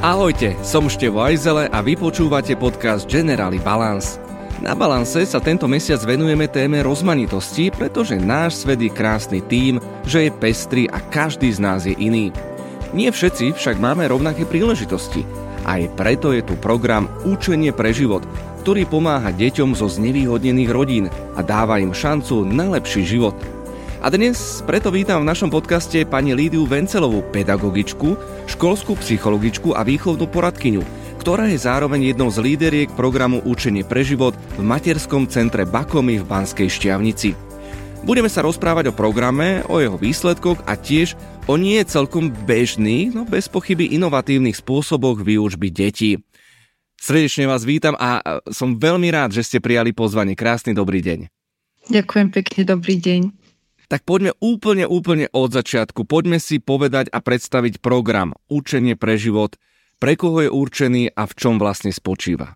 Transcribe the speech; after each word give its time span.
Ahojte, 0.00 0.56
som 0.64 0.88
Števo 0.88 1.20
Ajzele 1.20 1.68
a 1.68 1.84
vy 1.84 1.92
počúvate 1.92 2.56
podcast 2.56 3.04
Generali 3.04 3.60
Balance. 3.60 4.16
Na 4.64 4.72
Balance 4.72 5.28
sa 5.28 5.44
tento 5.44 5.68
mesiac 5.68 6.00
venujeme 6.00 6.48
téme 6.48 6.80
rozmanitosti, 6.80 7.68
pretože 7.68 8.16
náš 8.16 8.64
svet 8.64 8.80
je 8.80 8.88
krásny 8.88 9.44
tým, 9.44 9.76
že 10.08 10.24
je 10.24 10.30
pestrý 10.32 10.88
a 10.88 11.04
každý 11.04 11.52
z 11.52 11.60
nás 11.60 11.84
je 11.84 11.92
iný. 12.00 12.32
Nie 12.96 13.12
všetci 13.12 13.52
však 13.60 13.76
máme 13.76 14.08
rovnaké 14.08 14.48
príležitosti. 14.48 15.20
Aj 15.68 15.84
preto 16.00 16.32
je 16.32 16.48
tu 16.48 16.56
program 16.56 17.04
Učenie 17.28 17.68
pre 17.68 17.92
život, 17.92 18.24
ktorý 18.64 18.88
pomáha 18.88 19.36
deťom 19.36 19.76
zo 19.76 19.84
znevýhodnených 19.84 20.72
rodín 20.72 21.12
a 21.36 21.44
dáva 21.44 21.76
im 21.76 21.92
šancu 21.92 22.48
na 22.48 22.72
lepší 22.72 23.04
život– 23.04 23.36
a 24.00 24.08
dnes 24.08 24.64
preto 24.64 24.88
vítam 24.88 25.20
v 25.20 25.28
našom 25.28 25.52
podcaste 25.52 26.08
pani 26.08 26.32
Lídiu 26.32 26.64
Vencelovú, 26.64 27.20
pedagogičku, 27.36 28.16
školskú 28.48 28.96
psychologičku 28.96 29.76
a 29.76 29.84
výchovnú 29.84 30.24
poradkyňu, 30.24 30.80
ktorá 31.20 31.52
je 31.52 31.60
zároveň 31.60 32.08
jednou 32.08 32.32
z 32.32 32.40
líderiek 32.40 32.88
programu 32.96 33.44
Učenie 33.44 33.84
pre 33.84 34.00
život 34.00 34.32
v 34.56 34.64
materskom 34.64 35.28
centre 35.28 35.68
Bakomy 35.68 36.16
v 36.16 36.24
Banskej 36.24 36.72
Šťavnici. 36.72 37.36
Budeme 38.00 38.32
sa 38.32 38.40
rozprávať 38.40 38.88
o 38.88 38.96
programe, 38.96 39.60
o 39.68 39.76
jeho 39.84 40.00
výsledkoch 40.00 40.64
a 40.64 40.80
tiež 40.80 41.12
o 41.44 41.60
nie 41.60 41.84
celkom 41.84 42.32
bežných, 42.32 43.12
no 43.12 43.28
bez 43.28 43.52
pochyby 43.52 43.92
inovatívnych 44.00 44.56
spôsoboch 44.56 45.20
výučby 45.20 45.68
detí. 45.68 46.16
Srdečne 46.96 47.52
vás 47.52 47.68
vítam 47.68 47.92
a 48.00 48.40
som 48.48 48.80
veľmi 48.80 49.12
rád, 49.12 49.36
že 49.36 49.44
ste 49.44 49.60
prijali 49.60 49.92
pozvanie. 49.92 50.32
Krásny 50.32 50.72
dobrý 50.72 51.04
deň. 51.04 51.28
Ďakujem 51.92 52.28
pekne, 52.32 52.60
dobrý 52.64 52.96
deň 52.96 53.39
tak 53.90 54.06
poďme 54.06 54.38
úplne, 54.38 54.86
úplne 54.86 55.26
od 55.34 55.50
začiatku. 55.50 56.06
Poďme 56.06 56.38
si 56.38 56.62
povedať 56.62 57.10
a 57.10 57.18
predstaviť 57.18 57.82
program 57.82 58.38
Učenie 58.46 58.94
pre 58.94 59.18
život, 59.18 59.58
pre 59.98 60.14
koho 60.14 60.46
je 60.46 60.50
určený 60.50 61.10
a 61.10 61.26
v 61.26 61.32
čom 61.34 61.58
vlastne 61.58 61.90
spočíva. 61.90 62.54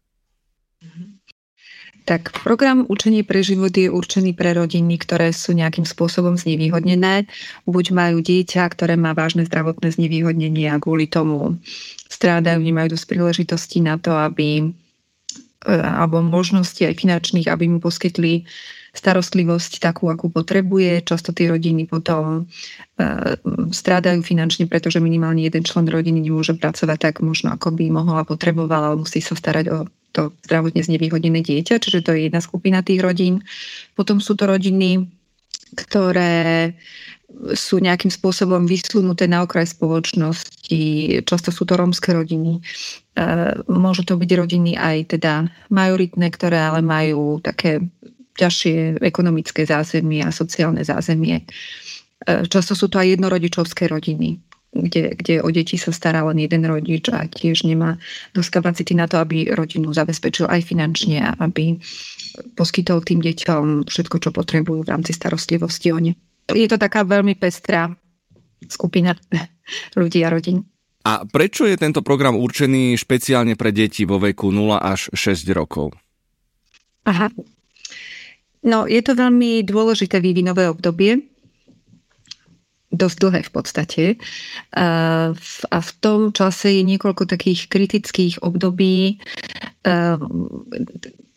Tak 2.06 2.36
program 2.46 2.86
Učenie 2.86 3.26
pre 3.26 3.42
život 3.42 3.74
je 3.74 3.90
určený 3.90 4.36
pre 4.36 4.54
rodiny, 4.54 4.94
ktoré 5.00 5.34
sú 5.34 5.56
nejakým 5.56 5.88
spôsobom 5.88 6.38
znevýhodnené. 6.38 7.26
Buď 7.66 7.84
majú 7.96 8.22
dieťa, 8.22 8.70
ktoré 8.70 8.94
má 8.94 9.16
vážne 9.16 9.42
zdravotné 9.48 9.90
znevýhodnenie 9.90 10.70
a 10.70 10.78
kvôli 10.78 11.10
tomu 11.10 11.58
strádajú, 12.12 12.60
nemajú 12.62 12.94
dosť 12.94 13.06
príležitostí 13.10 13.82
na 13.82 13.98
to, 13.98 14.14
aby 14.14 14.70
alebo 15.64 16.20
možnosti 16.20 16.80
aj 16.84 17.00
finančných, 17.00 17.48
aby 17.48 17.68
mu 17.68 17.78
poskytli 17.80 18.44
starostlivosť 18.94 19.82
takú, 19.82 20.06
akú 20.06 20.30
potrebuje. 20.30 21.02
Často 21.02 21.34
tie 21.34 21.50
rodiny 21.50 21.90
potom 21.90 22.46
uh, 22.46 23.34
strádajú 23.74 24.22
finančne, 24.22 24.70
pretože 24.70 25.02
minimálne 25.02 25.42
jeden 25.42 25.66
člen 25.66 25.90
rodiny 25.90 26.22
nemôže 26.22 26.54
pracovať 26.54 26.98
tak 27.10 27.14
možno, 27.18 27.50
ako 27.50 27.74
by 27.74 27.90
mohol 27.90 28.22
a 28.22 28.24
potreboval, 28.24 28.94
ale 28.94 29.02
musí 29.02 29.18
sa 29.18 29.34
starať 29.34 29.66
o 29.74 29.78
to 30.14 30.30
zdravotne 30.46 30.78
znevýhodnené 30.78 31.42
dieťa, 31.42 31.82
čiže 31.82 32.06
to 32.06 32.14
je 32.14 32.30
jedna 32.30 32.38
skupina 32.38 32.86
tých 32.86 33.02
rodín. 33.02 33.42
Potom 33.98 34.22
sú 34.22 34.38
to 34.38 34.46
rodiny, 34.46 35.10
ktoré 35.74 36.70
sú 37.58 37.82
nejakým 37.82 38.14
spôsobom 38.14 38.62
vysunuté 38.62 39.26
na 39.26 39.42
okraj 39.42 39.74
spoločnosti. 39.74 40.80
Často 41.26 41.50
sú 41.50 41.66
to 41.66 41.74
rómske 41.74 42.14
rodiny. 42.14 42.62
Môžu 43.70 44.02
to 44.02 44.18
byť 44.18 44.30
rodiny 44.34 44.74
aj 44.74 45.18
teda 45.18 45.46
majoritné, 45.70 46.26
ktoré 46.34 46.58
ale 46.58 46.82
majú 46.82 47.38
také 47.38 47.78
ťažšie 48.34 48.98
ekonomické 48.98 49.62
zázemie 49.62 50.26
a 50.26 50.34
sociálne 50.34 50.82
zázemie. 50.82 51.38
E, 51.38 51.44
často 52.50 52.74
sú 52.74 52.90
to 52.90 52.98
aj 52.98 53.14
jednorodičovské 53.14 53.86
rodiny, 53.86 54.42
kde, 54.74 55.14
kde 55.14 55.34
o 55.46 55.48
deti 55.54 55.78
sa 55.78 55.94
stará 55.94 56.26
len 56.26 56.42
jeden 56.42 56.66
rodič 56.66 57.06
a 57.14 57.30
tiež 57.30 57.62
nemá 57.62 57.94
dosť 58.34 58.50
kapacity 58.58 58.98
na 58.98 59.06
to, 59.06 59.22
aby 59.22 59.54
rodinu 59.54 59.94
zabezpečil 59.94 60.50
aj 60.50 60.66
finančne 60.66 61.22
aby 61.38 61.78
poskytol 62.58 63.06
tým 63.06 63.22
deťom 63.22 63.86
všetko, 63.86 64.16
čo 64.18 64.30
potrebujú 64.34 64.82
v 64.82 64.90
rámci 64.90 65.14
starostlivosti 65.14 65.94
o 65.94 66.02
ne. 66.02 66.18
Je 66.50 66.66
to 66.66 66.76
taká 66.76 67.06
veľmi 67.06 67.38
pestrá 67.38 67.94
skupina 68.66 69.14
ľudí 69.98 70.26
a 70.26 70.34
rodín. 70.34 70.66
A 71.04 71.28
prečo 71.28 71.68
je 71.68 71.76
tento 71.76 72.00
program 72.00 72.32
určený 72.36 72.96
špeciálne 72.96 73.60
pre 73.60 73.76
deti 73.76 74.08
vo 74.08 74.16
veku 74.16 74.48
0 74.48 74.80
až 74.80 75.12
6 75.12 75.44
rokov? 75.52 75.92
Aha, 77.04 77.28
No, 78.64 78.88
je 78.88 79.04
to 79.04 79.12
veľmi 79.12 79.60
dôležité 79.60 80.24
vývinové 80.24 80.64
obdobie, 80.72 81.20
dosť 82.88 83.16
dlhé 83.20 83.40
v 83.44 83.52
podstate. 83.52 84.04
A 85.68 85.78
v 85.84 85.90
tom 86.00 86.32
čase 86.32 86.80
je 86.80 86.82
niekoľko 86.88 87.28
takých 87.28 87.68
kritických 87.68 88.40
období, 88.40 89.20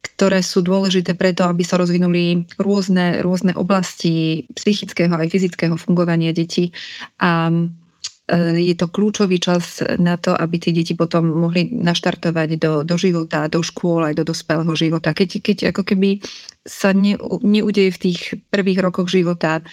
ktoré 0.07 0.39
sú 0.39 0.63
dôležité 0.63 1.19
preto, 1.19 1.43
aby 1.43 1.67
sa 1.67 1.75
rozvinuli 1.75 2.47
rôzne, 2.55 3.19
rôzne 3.19 3.51
oblasti 3.59 4.47
psychického 4.55 5.11
aj 5.11 5.27
fyzického 5.27 5.75
fungovania 5.75 6.31
detí. 6.31 6.71
A 7.19 7.51
E, 7.51 7.86
je 8.35 8.75
to 8.75 8.91
kľúčový 8.91 9.39
čas 9.39 9.79
na 10.03 10.19
to, 10.19 10.35
aby 10.35 10.59
tie 10.59 10.75
deti 10.75 10.99
potom 10.99 11.31
mohli 11.31 11.71
naštartovať 11.71 12.59
do, 12.59 12.73
do 12.83 12.95
života, 12.99 13.47
do 13.47 13.63
škôl 13.63 14.03
aj 14.03 14.19
do 14.19 14.27
dospelého 14.27 14.73
života. 14.75 15.15
Keď, 15.15 15.29
keď 15.39 15.57
ako 15.71 15.87
keby 15.87 16.19
sa 16.67 16.91
ne, 16.91 17.15
neudeje 17.39 17.95
v 17.95 18.01
tých 18.11 18.19
prvých 18.51 18.83
rokoch 18.83 19.07
života 19.07 19.63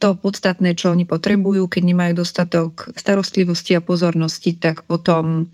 to 0.00 0.16
podstatné, 0.16 0.72
čo 0.80 0.96
oni 0.96 1.04
potrebujú, 1.04 1.68
keď 1.68 1.82
nemajú 1.84 2.12
dostatok 2.24 2.88
starostlivosti 2.96 3.76
a 3.76 3.84
pozornosti, 3.84 4.56
tak 4.56 4.88
potom 4.88 5.52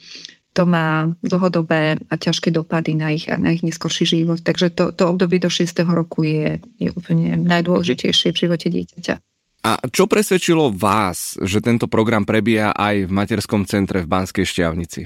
to 0.54 0.66
má 0.66 1.10
dlhodobé 1.22 1.98
a 2.10 2.14
ťažké 2.14 2.50
dopady 2.50 2.98
na 2.98 3.14
ich, 3.14 3.30
na 3.30 3.54
ich 3.54 3.62
neskorší 3.62 4.06
život. 4.06 4.42
Takže 4.42 4.74
to, 4.74 4.90
to 4.90 5.06
obdobie 5.06 5.38
do 5.38 5.50
6. 5.50 5.66
roku 5.86 6.26
je, 6.26 6.58
je 6.78 6.90
úplne 6.90 7.38
najdôležitejšie 7.42 8.34
v 8.34 8.40
živote 8.46 8.66
dieťaťa. 8.70 9.29
A 9.60 9.76
čo 9.92 10.08
presvedčilo 10.08 10.72
vás, 10.72 11.36
že 11.44 11.60
tento 11.60 11.84
program 11.84 12.24
prebieha 12.24 12.72
aj 12.72 13.04
v 13.04 13.12
materskom 13.12 13.68
centre 13.68 14.00
v 14.00 14.08
Banskej 14.08 14.48
Šťavnici? 14.48 15.04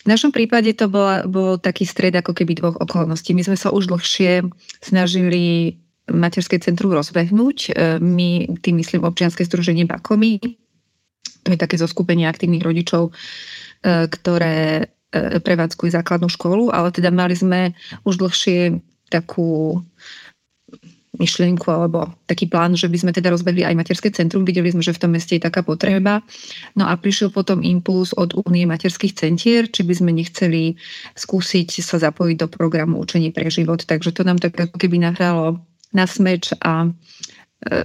V 0.00 0.06
našom 0.08 0.32
prípade 0.32 0.72
to 0.72 0.88
bol, 0.88 1.28
bol 1.28 1.60
taký 1.60 1.84
stred 1.84 2.16
ako 2.16 2.32
keby 2.32 2.56
dvoch 2.56 2.80
okolností. 2.80 3.36
My 3.36 3.44
sme 3.44 3.60
sa 3.60 3.68
už 3.68 3.92
dlhšie 3.92 4.48
snažili 4.80 5.76
materské 6.08 6.56
centrum 6.56 6.96
rozbehnúť. 6.96 7.58
E, 7.68 7.70
my, 8.00 8.48
tým 8.64 8.80
myslím 8.80 9.04
občianske 9.04 9.44
združenie 9.44 9.84
Bakomy, 9.84 10.40
to 11.44 11.48
je 11.52 11.58
také 11.60 11.76
zoskupenie 11.76 12.24
aktívnych 12.24 12.64
rodičov, 12.64 13.12
e, 13.12 14.08
ktoré 14.08 14.88
e, 15.12 15.36
prevádzkujú 15.36 15.92
základnú 15.92 16.32
školu, 16.32 16.72
ale 16.72 16.96
teda 16.96 17.12
mali 17.12 17.36
sme 17.36 17.76
už 18.08 18.24
dlhšie 18.24 18.80
takú 19.12 19.84
myšlienku 21.20 21.68
alebo 21.68 22.08
taký 22.24 22.48
plán, 22.48 22.72
že 22.72 22.88
by 22.88 22.96
sme 22.96 23.12
teda 23.12 23.28
rozbehli 23.28 23.60
aj 23.60 23.76
materské 23.76 24.08
centrum. 24.08 24.48
Videli 24.48 24.72
sme, 24.72 24.80
že 24.80 24.96
v 24.96 25.00
tom 25.04 25.12
meste 25.12 25.36
je 25.36 25.44
taká 25.44 25.60
potreba. 25.60 26.24
No 26.72 26.88
a 26.88 26.96
prišiel 26.96 27.28
potom 27.28 27.60
impuls 27.60 28.16
od 28.16 28.32
Únie 28.48 28.64
materských 28.64 29.12
centier, 29.12 29.68
či 29.68 29.84
by 29.84 29.92
sme 29.92 30.10
nechceli 30.16 30.80
skúsiť 31.12 31.84
sa 31.84 32.00
zapojiť 32.00 32.36
do 32.40 32.48
programu 32.48 33.04
Učenie 33.04 33.36
pre 33.36 33.52
život. 33.52 33.84
Takže 33.84 34.16
to 34.16 34.24
nám 34.24 34.40
tak 34.40 34.56
ako 34.56 34.80
keby 34.80 34.96
nahralo 34.96 35.60
na 35.92 36.08
smeč 36.08 36.56
a 36.64 36.88
e, 36.88 36.90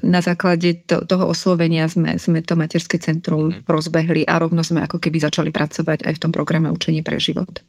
na 0.06 0.24
základe 0.24 0.88
to, 0.88 1.04
toho 1.04 1.28
oslovenia 1.28 1.92
sme, 1.92 2.16
sme 2.16 2.40
to 2.40 2.56
materské 2.56 3.02
centrum 3.04 3.52
mhm. 3.52 3.68
rozbehli 3.68 4.24
a 4.24 4.40
rovno 4.40 4.64
sme 4.64 4.88
ako 4.88 5.04
keby 5.04 5.20
začali 5.20 5.52
pracovať 5.52 6.08
aj 6.08 6.14
v 6.16 6.22
tom 6.24 6.32
programe 6.32 6.72
Učenie 6.72 7.04
pre 7.04 7.20
život. 7.20 7.60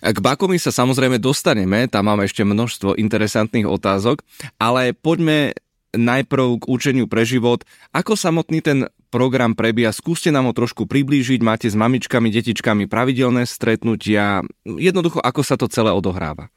K 0.00 0.18
Bakomi 0.24 0.56
sa 0.56 0.72
samozrejme 0.72 1.20
dostaneme, 1.20 1.84
tam 1.84 2.08
máme 2.08 2.24
ešte 2.24 2.46
množstvo 2.46 2.96
interesantných 2.96 3.68
otázok, 3.68 4.24
ale 4.56 4.96
poďme 4.96 5.52
najprv 5.92 6.64
k 6.64 6.64
učeniu 6.64 7.04
pre 7.04 7.28
život. 7.28 7.68
Ako 7.92 8.16
samotný 8.16 8.64
ten 8.64 8.78
program 9.12 9.52
prebieha? 9.52 9.92
Skúste 9.92 10.32
nám 10.32 10.48
ho 10.48 10.56
trošku 10.56 10.88
priblížiť. 10.88 11.44
Máte 11.44 11.68
s 11.68 11.76
mamičkami, 11.76 12.32
detičkami 12.32 12.88
pravidelné 12.88 13.44
stretnutia. 13.44 14.40
Jednoducho, 14.64 15.20
ako 15.20 15.40
sa 15.44 15.60
to 15.60 15.68
celé 15.68 15.92
odohráva? 15.92 16.48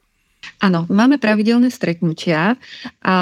Áno, 0.62 0.86
máme 0.88 1.20
pravidelné 1.20 1.68
stretnutia 1.68 2.54
a, 2.54 2.56
a, 3.02 3.16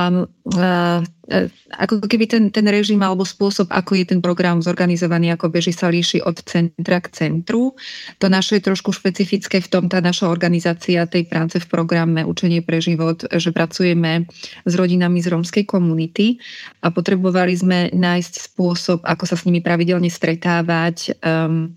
a 0.54 1.36
ako 1.80 2.04
keby 2.04 2.28
ten, 2.28 2.44
ten 2.52 2.66
režim 2.68 3.00
alebo 3.00 3.24
spôsob, 3.24 3.72
ako 3.72 3.96
je 3.96 4.04
ten 4.12 4.20
program 4.20 4.60
zorganizovaný, 4.60 5.32
ako 5.32 5.48
beží 5.48 5.72
sa 5.72 5.88
líši 5.88 6.20
od 6.20 6.36
centra 6.44 7.00
k 7.00 7.08
centru. 7.10 7.72
To 8.20 8.26
naše 8.28 8.60
je 8.60 8.66
trošku 8.68 8.92
špecifické 8.92 9.64
v 9.64 9.70
tom, 9.72 9.84
tá 9.88 10.04
naša 10.04 10.28
organizácia 10.28 11.08
tej 11.08 11.24
práce 11.26 11.56
v 11.58 11.66
programe 11.66 12.22
Učenie 12.22 12.60
pre 12.60 12.78
život, 12.78 13.24
že 13.24 13.50
pracujeme 13.50 14.28
s 14.68 14.72
rodinami 14.76 15.24
z 15.24 15.32
rómskej 15.32 15.64
komunity 15.64 16.38
a 16.84 16.92
potrebovali 16.92 17.56
sme 17.56 17.78
nájsť 17.92 18.52
spôsob, 18.52 18.98
ako 19.02 19.24
sa 19.24 19.36
s 19.40 19.48
nimi 19.48 19.64
pravidelne 19.64 20.12
stretávať. 20.12 21.16
Um, 21.24 21.72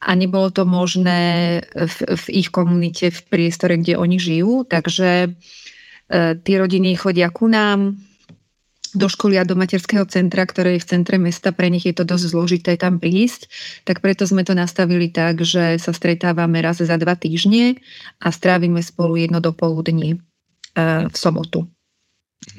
a 0.00 0.10
nebolo 0.12 0.52
to 0.52 0.68
možné 0.68 1.60
v, 1.72 1.96
v 2.04 2.24
ich 2.28 2.48
komunite, 2.52 3.08
v 3.08 3.20
priestore, 3.32 3.80
kde 3.80 3.96
oni 3.96 4.20
žijú. 4.20 4.68
Takže 4.68 5.10
e, 5.26 5.28
tie 6.36 6.56
rodiny 6.60 6.96
chodia 7.00 7.32
ku 7.32 7.48
nám, 7.48 7.96
do 8.96 9.12
školy 9.12 9.36
a 9.36 9.44
do 9.44 9.52
materského 9.52 10.08
centra, 10.08 10.48
ktoré 10.48 10.80
je 10.80 10.82
v 10.82 10.90
centre 10.96 11.20
mesta, 11.20 11.52
pre 11.52 11.68
nich 11.68 11.84
je 11.84 11.92
to 11.92 12.08
dosť 12.08 12.32
zložité 12.32 12.72
tam 12.80 12.96
prísť, 12.96 13.52
tak 13.84 14.00
preto 14.00 14.24
sme 14.24 14.40
to 14.40 14.56
nastavili 14.56 15.12
tak, 15.12 15.44
že 15.44 15.76
sa 15.76 15.92
stretávame 15.92 16.64
raz 16.64 16.80
za 16.80 16.96
dva 16.96 17.12
týždne 17.12 17.76
a 18.24 18.32
strávime 18.32 18.80
spolu 18.80 19.20
jedno 19.20 19.44
do 19.44 19.52
poludní 19.52 20.16
v 21.12 21.16
sobotu. 21.16 21.68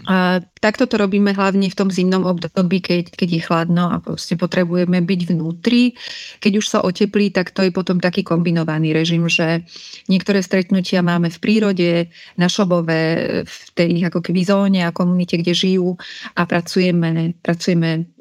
A 0.07 0.39
takto 0.59 0.83
to 0.87 0.99
robíme 0.99 1.31
hlavne 1.31 1.69
v 1.69 1.77
tom 1.77 1.87
zimnom 1.87 2.27
období, 2.27 2.83
keď, 2.83 3.13
keď 3.13 3.29
je 3.29 3.41
chladno 3.43 3.87
a 3.87 4.03
proste 4.03 4.35
potrebujeme 4.35 4.99
byť 4.99 5.21
vnútri. 5.31 5.95
Keď 6.43 6.53
už 6.59 6.65
sa 6.65 6.79
oteplí, 6.83 7.31
tak 7.31 7.55
to 7.55 7.63
je 7.63 7.71
potom 7.71 8.01
taký 8.01 8.23
kombinovaný 8.23 8.91
režim, 8.91 9.23
že 9.31 9.63
niektoré 10.11 10.43
stretnutia 10.43 11.05
máme 11.05 11.31
v 11.31 11.39
prírode, 11.39 11.91
na 12.35 12.47
Šobove, 12.51 12.99
v 13.47 13.57
tej 13.75 14.07
ako 14.07 14.19
keby 14.23 14.41
zóne 14.43 14.81
a 14.83 14.95
komunite, 14.95 15.39
kde 15.39 15.53
žijú 15.55 15.95
a 16.35 16.41
pracujeme, 16.43 17.37
pracujeme 17.39 18.11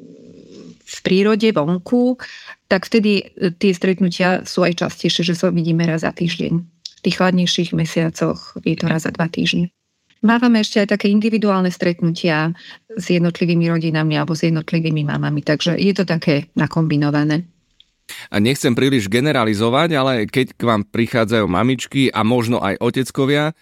v 0.87 0.99
prírode, 1.03 1.51
vonku, 1.51 2.15
tak 2.71 2.87
vtedy 2.87 3.27
tie 3.59 3.73
stretnutia 3.75 4.47
sú 4.47 4.63
aj 4.63 4.87
častejšie, 4.87 5.23
že 5.23 5.35
sa 5.35 5.51
vidíme 5.51 5.83
raz 5.83 6.07
za 6.07 6.15
týždeň. 6.15 6.53
V 6.63 7.01
tých 7.03 7.17
chladnejších 7.19 7.75
mesiacoch 7.75 8.55
je 8.63 8.77
to 8.79 8.87
raz 8.87 9.03
za 9.07 9.11
dva 9.11 9.27
týždne. 9.27 9.71
Mávame 10.25 10.65
ešte 10.65 10.81
aj 10.81 10.97
také 10.97 11.13
individuálne 11.13 11.69
stretnutia 11.69 12.57
s 12.89 13.07
jednotlivými 13.13 13.69
rodinami 13.69 14.17
alebo 14.17 14.33
s 14.33 14.49
jednotlivými 14.49 15.05
mamami, 15.05 15.45
takže 15.45 15.77
je 15.77 15.93
to 15.93 16.09
také 16.09 16.49
nakombinované. 16.57 17.45
A 18.31 18.39
nechcem 18.39 18.73
príliš 18.73 19.11
generalizovať, 19.11 19.91
ale 19.99 20.13
keď 20.31 20.55
k 20.55 20.63
vám 20.63 20.83
prichádzajú 20.87 21.45
mamičky 21.51 22.09
a 22.09 22.23
možno 22.23 22.63
aj 22.63 22.79
oteckovia, 22.79 23.53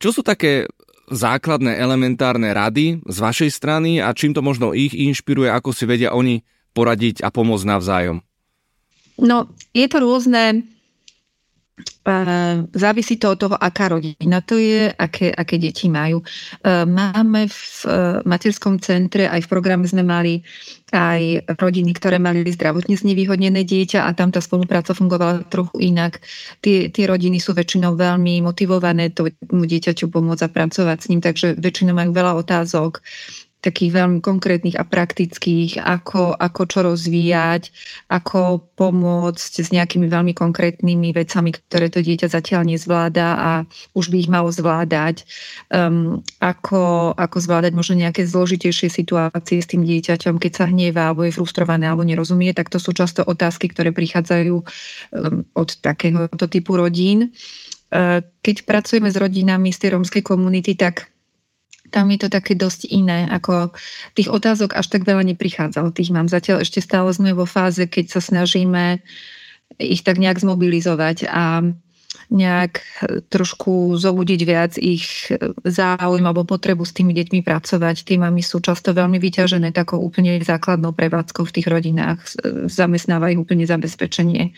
čo 0.00 0.10
sú 0.10 0.24
také 0.24 0.66
základné 1.10 1.76
elementárne 1.76 2.54
rady 2.54 3.02
z 3.04 3.16
vašej 3.18 3.50
strany 3.52 3.98
a 4.00 4.14
čím 4.14 4.32
to 4.32 4.40
možno 4.40 4.72
ich 4.72 4.94
inšpiruje, 4.94 5.50
ako 5.50 5.74
si 5.74 5.84
vedia 5.84 6.14
oni 6.14 6.46
poradiť 6.72 7.26
a 7.26 7.28
pomôcť 7.34 7.66
navzájom? 7.66 8.22
No, 9.20 9.52
je 9.76 9.86
to 9.90 10.00
rôzne 10.00 10.64
Závisí 12.74 13.16
to 13.16 13.32
od 13.32 13.38
toho, 13.38 13.54
aká 13.54 13.88
rodina 13.92 14.40
to 14.42 14.58
je, 14.58 14.90
aké, 14.90 15.30
aké 15.30 15.56
deti 15.58 15.86
majú. 15.86 16.22
Máme 16.66 17.46
v 17.46 17.62
materskom 18.26 18.82
centre, 18.82 19.30
aj 19.30 19.46
v 19.46 19.50
programe 19.50 19.86
sme 19.86 20.02
mali 20.02 20.42
aj 20.90 21.46
rodiny, 21.54 21.94
ktoré 21.94 22.18
mali 22.18 22.42
zdravotne 22.42 22.98
znevýhodnené 22.98 23.62
dieťa 23.62 24.06
a 24.06 24.10
tam 24.10 24.34
tá 24.34 24.42
spolupráca 24.42 24.90
fungovala 24.90 25.46
trochu 25.46 25.78
inak. 25.94 26.18
Tie, 26.58 26.90
tie 26.90 27.04
rodiny 27.06 27.38
sú 27.38 27.54
väčšinou 27.54 27.94
veľmi 27.94 28.42
motivované 28.42 29.14
tomu 29.14 29.64
dieťaťu 29.70 30.10
pomôcť 30.10 30.44
a 30.46 30.52
pracovať 30.52 30.98
s 30.98 31.08
ním, 31.14 31.22
takže 31.22 31.54
väčšinou 31.62 31.94
majú 31.94 32.10
veľa 32.10 32.32
otázok 32.42 32.98
takých 33.60 33.92
veľmi 33.92 34.18
konkrétnych 34.24 34.76
a 34.80 34.88
praktických, 34.88 35.84
ako, 35.84 36.32
ako 36.32 36.62
čo 36.64 36.78
rozvíjať, 36.80 37.68
ako 38.08 38.64
pomôcť 38.74 39.52
s 39.60 39.68
nejakými 39.68 40.08
veľmi 40.08 40.32
konkrétnymi 40.32 41.12
vecami, 41.12 41.52
ktoré 41.52 41.92
to 41.92 42.00
dieťa 42.00 42.32
zatiaľ 42.32 42.64
nezvláda 42.64 43.28
a 43.36 43.50
už 43.92 44.08
by 44.08 44.16
ich 44.24 44.32
malo 44.32 44.48
zvládať, 44.48 45.28
um, 45.68 46.24
ako, 46.40 47.12
ako 47.20 47.36
zvládať 47.36 47.72
možno 47.76 48.00
nejaké 48.00 48.24
zložitejšie 48.24 48.88
situácie 48.88 49.60
s 49.60 49.68
tým 49.68 49.84
dieťaťom, 49.84 50.40
keď 50.40 50.52
sa 50.56 50.64
hnieva 50.64 51.12
alebo 51.12 51.28
je 51.28 51.36
frustrované 51.36 51.84
alebo 51.84 52.08
nerozumie, 52.08 52.56
tak 52.56 52.72
to 52.72 52.80
sú 52.80 52.96
často 52.96 53.20
otázky, 53.20 53.68
ktoré 53.68 53.92
prichádzajú 53.92 54.56
um, 54.56 54.64
od 55.52 55.68
takéhoto 55.84 56.48
typu 56.48 56.80
rodín. 56.80 57.36
Uh, 57.92 58.24
keď 58.40 58.64
pracujeme 58.64 59.12
s 59.12 59.20
rodinami 59.20 59.68
z 59.68 59.84
tej 59.84 59.90
rómskej 60.00 60.24
komunity, 60.24 60.80
tak 60.80 61.12
tam 61.90 62.08
je 62.14 62.18
to 62.22 62.28
také 62.30 62.54
dosť 62.54 62.86
iné, 62.88 63.26
ako 63.26 63.74
tých 64.14 64.30
otázok 64.30 64.78
až 64.78 64.86
tak 64.88 65.02
veľa 65.02 65.26
neprichádzalo. 65.34 65.90
Tých 65.90 66.14
mám 66.14 66.30
zatiaľ 66.30 66.62
ešte 66.62 66.78
stále 66.78 67.10
sme 67.10 67.34
vo 67.34 67.44
fáze, 67.44 67.84
keď 67.84 68.18
sa 68.18 68.20
snažíme 68.22 69.02
ich 69.78 70.02
tak 70.02 70.18
nejak 70.18 70.42
zmobilizovať 70.42 71.30
a 71.30 71.62
nejak 72.30 72.82
trošku 73.30 73.94
zobudiť 73.98 74.40
viac 74.46 74.72
ich 74.78 75.30
záujem 75.62 76.22
alebo 76.26 76.46
potrebu 76.46 76.82
s 76.82 76.94
tými 76.94 77.14
deťmi 77.14 77.42
pracovať. 77.42 78.06
Tí 78.06 78.18
mami 78.18 78.42
sú 78.42 78.58
často 78.62 78.90
veľmi 78.94 79.18
vyťažené 79.18 79.70
takou 79.70 80.02
úplne 80.02 80.38
základnou 80.42 80.94
prevádzkou 80.94 81.46
v 81.46 81.54
tých 81.54 81.66
rodinách. 81.70 82.18
Zamestnávajú 82.70 83.46
úplne 83.46 83.66
zabezpečenie 83.66 84.54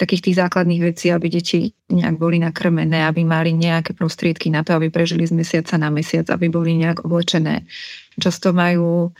takých 0.00 0.32
tých 0.32 0.36
základných 0.40 0.82
vecí, 0.92 1.12
aby 1.12 1.28
deti 1.28 1.72
nejak 1.92 2.16
boli 2.16 2.40
nakrmené, 2.40 3.04
aby 3.04 3.24
mali 3.24 3.52
nejaké 3.52 3.92
prostriedky 3.92 4.48
na 4.48 4.64
to, 4.64 4.76
aby 4.76 4.88
prežili 4.88 5.28
z 5.28 5.36
mesiaca 5.36 5.76
na 5.76 5.92
mesiac, 5.92 6.28
aby 6.32 6.48
boli 6.48 6.76
nejak 6.80 7.04
oblečené. 7.04 7.68
Často 8.16 8.56
majú 8.56 9.12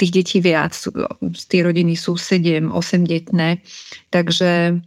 tých 0.00 0.16
detí 0.16 0.38
viac, 0.40 0.72
tie 1.52 1.60
rodiny 1.60 1.92
sú 1.92 2.16
7, 2.16 2.72
8 2.72 3.04
detné, 3.04 3.60
takže 4.08 4.80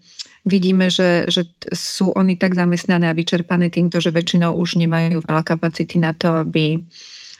vidíme, 0.43 0.91
že, 0.91 1.27
že 1.31 1.47
sú 1.71 2.11
oni 2.13 2.35
tak 2.35 2.55
zamestnané 2.55 3.09
a 3.09 3.17
vyčerpané 3.17 3.71
týmto, 3.71 4.03
že 4.03 4.11
väčšinou 4.11 4.55
už 4.59 4.79
nemajú 4.79 5.23
veľa 5.23 5.43
kapacity 5.43 5.99
na 5.99 6.11
to, 6.11 6.43
aby 6.43 6.83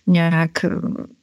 nejak 0.03 0.67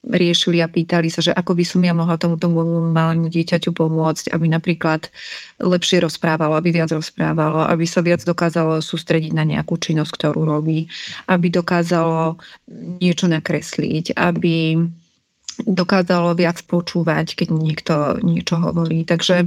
riešili 0.09 0.65
a 0.65 0.69
pýtali 0.69 1.13
sa, 1.13 1.21
že 1.21 1.37
ako 1.37 1.53
by 1.53 1.65
som 1.69 1.85
ja 1.85 1.93
mohla 1.93 2.17
tomuto 2.17 2.49
malému 2.49 3.29
dieťaťu 3.29 3.77
pomôcť, 3.77 4.33
aby 4.33 4.49
napríklad 4.49 5.13
lepšie 5.61 6.01
rozprávalo, 6.01 6.57
aby 6.57 6.73
viac 6.73 6.89
rozprávalo, 6.89 7.69
aby 7.69 7.85
sa 7.85 8.01
viac 8.01 8.25
dokázalo 8.25 8.81
sústrediť 8.81 9.37
na 9.37 9.45
nejakú 9.45 9.77
činnosť, 9.77 10.13
ktorú 10.17 10.49
robí, 10.49 10.89
aby 11.29 11.53
dokázalo 11.53 12.41
niečo 12.73 13.29
nakresliť, 13.29 14.17
aby 14.17 14.81
dokázalo 15.61 16.33
viac 16.33 16.65
počúvať, 16.65 17.37
keď 17.37 17.49
niekto 17.53 17.95
niečo 18.25 18.57
hovorí. 18.65 19.05
Takže 19.05 19.45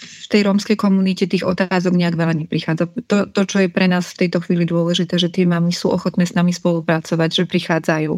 v 0.00 0.26
tej 0.32 0.48
rómskej 0.48 0.76
komunite 0.80 1.28
tých 1.28 1.44
otázok 1.44 1.92
nejak 1.92 2.16
veľa 2.16 2.34
neprichádza. 2.44 2.88
To, 3.06 3.28
to, 3.28 3.42
čo 3.44 3.64
je 3.64 3.68
pre 3.68 3.84
nás 3.84 4.08
v 4.16 4.26
tejto 4.26 4.40
chvíli 4.40 4.64
dôležité, 4.64 5.20
že 5.20 5.28
tie 5.28 5.44
mamy 5.44 5.70
sú 5.70 5.92
ochotné 5.92 6.24
s 6.24 6.32
nami 6.32 6.56
spolupracovať, 6.56 7.30
že 7.30 7.44
prichádzajú, 7.44 8.12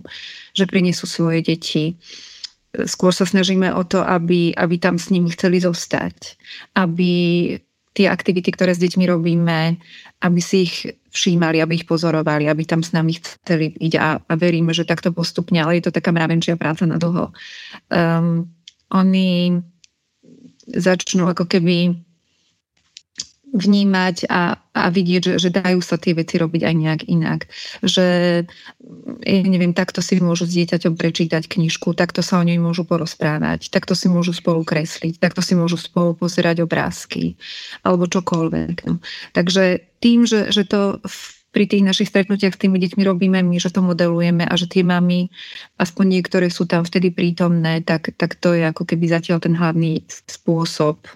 že 0.55 0.65
prinesú 0.71 1.11
svoje 1.11 1.43
deti. 1.43 1.99
Skôr 2.87 3.11
sa 3.11 3.27
snažíme 3.27 3.75
o 3.75 3.83
to, 3.83 4.01
aby, 4.01 4.55
aby 4.55 4.77
tam 4.79 4.97
s 4.97 5.11
nimi 5.11 5.35
chceli 5.35 5.59
zostať. 5.59 6.39
Aby 6.79 7.13
tie 7.93 8.09
aktivity, 8.09 8.49
ktoré 8.49 8.73
s 8.73 8.81
deťmi 8.81 9.05
robíme, 9.05 9.77
aby 10.25 10.41
si 10.41 10.65
ich 10.65 10.89
všímali, 11.13 11.61
aby 11.61 11.85
ich 11.85 11.89
pozorovali, 11.89 12.49
aby 12.49 12.65
tam 12.65 12.81
s 12.81 12.97
nami 12.97 13.21
chceli 13.21 13.77
byť 13.77 13.93
a, 14.01 14.17
a 14.17 14.33
veríme, 14.33 14.73
že 14.73 14.89
takto 14.89 15.13
postupne, 15.13 15.61
ale 15.61 15.77
je 15.79 15.89
to 15.89 15.93
taká 15.93 16.09
mravenčia 16.09 16.57
práca 16.57 16.89
na 16.89 16.97
dlho. 16.97 17.37
Um, 17.93 18.49
oni 18.89 19.61
začnú 20.69 21.27
ako 21.27 21.47
keby 21.47 21.97
vnímať 23.53 24.33
a, 24.33 24.57
a 24.57 24.85
vidieť, 24.89 25.23
že, 25.29 25.35
že 25.37 25.49
dajú 25.53 25.85
sa 25.85 26.01
tie 26.01 26.17
veci 26.17 26.41
robiť 26.41 26.65
aj 26.65 26.75
nejak 26.75 27.03
inak. 27.05 27.41
Že, 27.85 28.07
ja 29.29 29.45
neviem, 29.45 29.77
takto 29.77 30.01
si 30.01 30.17
môžu 30.25 30.49
s 30.49 30.57
dieťaťom 30.57 30.97
prečítať 30.97 31.45
knižku, 31.53 31.93
takto 31.93 32.25
sa 32.25 32.41
o 32.41 32.47
nej 32.49 32.57
môžu 32.57 32.89
porozprávať, 32.89 33.69
takto 33.69 33.93
si 33.93 34.09
môžu 34.09 34.33
spolu 34.33 34.65
kresliť, 34.65 35.21
takto 35.21 35.45
si 35.45 35.53
môžu 35.53 35.77
spolu 35.77 36.17
pozerať 36.17 36.65
obrázky 36.65 37.37
alebo 37.85 38.09
čokoľvek. 38.09 38.89
Takže 39.37 39.85
tým, 40.01 40.25
že, 40.25 40.49
že 40.49 40.65
to 40.65 41.05
pri 41.53 41.69
tých 41.69 41.85
našich 41.85 42.09
stretnutiach 42.09 42.57
s 42.57 42.63
tými 42.65 42.81
deťmi 42.81 43.05
robíme 43.05 43.45
my, 43.45 43.57
že 43.61 43.69
to 43.69 43.85
modelujeme 43.85 44.49
a 44.49 44.55
že 44.57 44.67
tie 44.67 44.81
mamy, 44.81 45.29
aspoň 45.77 46.19
niektoré 46.19 46.49
sú 46.49 46.65
tam 46.65 46.83
vtedy 46.83 47.13
prítomné, 47.13 47.85
tak, 47.85 48.17
tak 48.17 48.41
to 48.41 48.57
je 48.57 48.65
ako 48.65 48.89
keby 48.89 49.05
zatiaľ 49.13 49.39
ten 49.45 49.53
hlavný 49.53 50.01
spôsob, 50.09 51.05
e, 51.05 51.13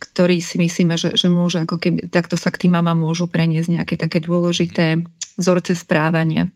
ktorý 0.00 0.40
si 0.40 0.56
myslíme, 0.56 0.96
že, 0.96 1.12
že 1.12 1.28
môže 1.28 1.60
ako 1.60 1.76
keby, 1.76 2.08
takto 2.08 2.40
sa 2.40 2.48
k 2.48 2.66
tým 2.66 2.80
mama 2.80 2.96
môžu 2.96 3.28
preniesť 3.28 3.68
nejaké 3.68 3.94
také 4.00 4.24
dôležité 4.24 5.04
vzorce 5.36 5.76
správania, 5.76 6.48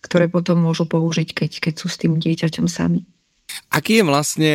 ktoré 0.00 0.32
potom 0.32 0.64
môžu 0.64 0.88
použiť, 0.88 1.36
keď, 1.36 1.50
keď 1.60 1.74
sú 1.76 1.92
s 1.92 2.00
tým 2.00 2.16
dieťaťom 2.16 2.64
sami. 2.64 3.04
Aký 3.68 4.00
je 4.00 4.04
vlastne 4.08 4.54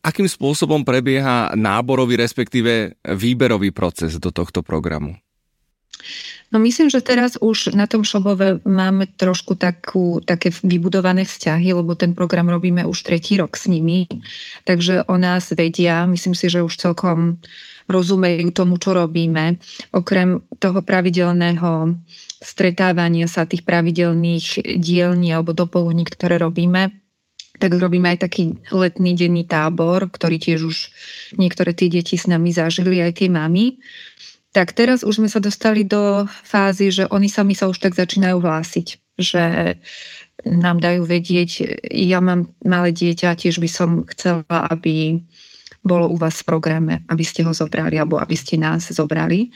akým 0.00 0.30
spôsobom 0.30 0.86
prebieha 0.86 1.52
náborový, 1.58 2.16
respektíve 2.16 3.02
výberový 3.02 3.74
proces 3.74 4.16
do 4.16 4.30
tohto 4.30 4.62
programu? 4.62 5.18
No 6.50 6.58
myslím, 6.58 6.90
že 6.90 6.98
teraz 6.98 7.38
už 7.38 7.78
na 7.78 7.86
tom 7.86 8.02
Šobove 8.02 8.58
máme 8.66 9.06
trošku 9.14 9.54
takú, 9.54 10.18
také 10.18 10.50
vybudované 10.50 11.22
vzťahy, 11.22 11.70
lebo 11.70 11.94
ten 11.94 12.10
program 12.10 12.50
robíme 12.50 12.82
už 12.82 13.06
tretí 13.06 13.38
rok 13.38 13.54
s 13.54 13.70
nimi, 13.70 14.10
takže 14.66 15.06
o 15.06 15.14
nás 15.14 15.54
vedia, 15.54 16.10
myslím 16.10 16.34
si, 16.34 16.50
že 16.50 16.66
už 16.66 16.74
celkom 16.74 17.38
rozumejú 17.86 18.50
tomu, 18.50 18.82
čo 18.82 18.98
robíme. 18.98 19.62
Okrem 19.94 20.42
toho 20.58 20.82
pravidelného 20.82 21.94
stretávania 22.42 23.30
sa 23.30 23.46
tých 23.46 23.62
pravidelných 23.62 24.78
dielní 24.78 25.30
alebo 25.30 25.54
dopoludní, 25.54 26.02
ktoré 26.06 26.38
robíme, 26.38 26.90
tak 27.60 27.76
robíme 27.76 28.08
aj 28.16 28.24
taký 28.24 28.56
letný 28.72 29.12
denný 29.14 29.44
tábor, 29.44 30.08
ktorý 30.08 30.40
tiež 30.40 30.60
už 30.64 30.76
niektoré 31.36 31.76
tie 31.76 31.92
deti 31.92 32.16
s 32.16 32.24
nami 32.24 32.50
zažili, 32.56 33.04
aj 33.04 33.20
tie 33.20 33.28
mami. 33.28 33.76
Tak 34.50 34.74
teraz 34.74 35.06
už 35.06 35.22
sme 35.22 35.28
sa 35.30 35.38
dostali 35.38 35.86
do 35.86 36.26
fázy, 36.26 36.90
že 36.90 37.04
oni 37.06 37.30
sami 37.30 37.54
sa 37.54 37.70
už 37.70 37.78
tak 37.78 37.94
začínajú 37.94 38.42
hlásiť. 38.42 38.98
že 39.20 39.76
nám 40.48 40.80
dajú 40.80 41.04
vedieť, 41.04 41.84
ja 41.92 42.24
mám 42.24 42.48
malé 42.64 42.96
dieťa, 42.96 43.36
tiež 43.36 43.60
by 43.60 43.68
som 43.68 44.08
chcela, 44.08 44.44
aby 44.72 45.20
bolo 45.80 46.12
u 46.12 46.16
vás 46.20 46.44
v 46.44 46.48
programe, 46.48 46.94
aby 47.08 47.24
ste 47.24 47.40
ho 47.40 47.56
zobrali 47.56 47.96
alebo 47.96 48.20
aby 48.20 48.36
ste 48.36 48.60
nás 48.60 48.92
zobrali. 48.92 49.48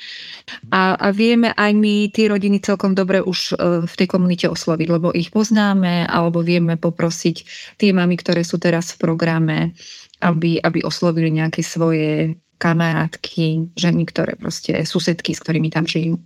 A, 0.73 0.97
a 0.97 1.13
vieme 1.13 1.53
aj 1.53 1.73
my 1.77 2.09
tie 2.09 2.33
rodiny 2.33 2.65
celkom 2.65 2.97
dobre 2.97 3.21
už 3.21 3.53
e, 3.53 3.85
v 3.85 3.95
tej 3.95 4.09
komunite 4.09 4.49
osloviť, 4.49 4.89
lebo 4.89 5.13
ich 5.13 5.29
poznáme 5.29 6.09
alebo 6.09 6.41
vieme 6.41 6.81
poprosiť 6.81 7.37
tie 7.77 7.93
mamy, 7.93 8.17
ktoré 8.17 8.41
sú 8.41 8.57
teraz 8.57 8.97
v 8.97 9.05
programe, 9.05 9.77
aby, 10.25 10.57
aby 10.65 10.81
oslovili 10.81 11.29
nejaké 11.29 11.61
svoje 11.61 12.41
kamarátky, 12.59 13.75
ženy, 13.75 14.03
ktoré 14.09 14.39
proste, 14.39 14.75
susedky, 14.87 15.35
s 15.35 15.43
ktorými 15.43 15.69
tam 15.71 15.85
žijú. 15.85 16.21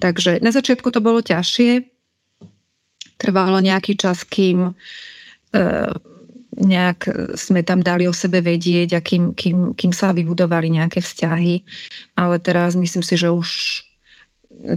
Takže 0.00 0.40
na 0.44 0.52
začiatku 0.52 0.88
to 0.92 1.00
bolo 1.00 1.24
ťažšie. 1.24 1.84
Trvalo 3.16 3.58
nejaký 3.64 3.96
čas, 3.96 4.24
kým 4.28 4.72
uh, 4.72 5.92
nejak 6.56 7.32
sme 7.36 7.60
tam 7.60 7.84
dali 7.84 8.08
o 8.08 8.16
sebe 8.16 8.40
vedieť 8.40 8.96
a 8.96 9.00
kým, 9.04 9.36
kým, 9.36 9.76
kým 9.76 9.92
sa 9.92 10.16
vybudovali 10.16 10.72
nejaké 10.72 11.04
vzťahy. 11.04 11.64
Ale 12.16 12.36
teraz 12.40 12.76
myslím 12.76 13.04
si, 13.04 13.14
že 13.16 13.28
už 13.28 13.48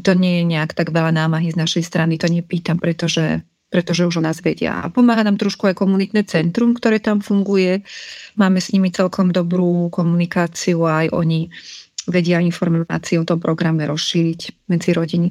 to 0.03 0.11
nie 0.13 0.43
je 0.43 0.45
nejak 0.45 0.75
tak 0.75 0.91
veľa 0.91 1.15
námahy 1.15 1.55
z 1.55 1.59
našej 1.59 1.83
strany, 1.87 2.19
to 2.19 2.27
nepýtam, 2.27 2.75
pretože, 2.77 3.39
pretože 3.69 4.05
už 4.05 4.19
o 4.19 4.25
nás 4.25 4.41
vedia. 4.41 4.81
A 4.81 4.89
pomáha 4.89 5.21
nám 5.21 5.37
trošku 5.37 5.69
aj 5.69 5.77
komunitné 5.77 6.25
centrum, 6.25 6.73
ktoré 6.73 6.97
tam 6.97 7.21
funguje. 7.21 7.85
Máme 8.35 8.57
s 8.57 8.73
nimi 8.73 8.89
celkom 8.89 9.29
dobrú 9.29 9.93
komunikáciu 9.93 10.89
a 10.89 11.05
aj 11.05 11.07
oni 11.13 11.53
vedia 12.09 12.41
informácie 12.41 13.21
o 13.21 13.25
tom 13.25 13.37
programe 13.37 13.85
rozšíriť 13.85 14.65
medzi 14.67 14.89
rodiny. 14.97 15.29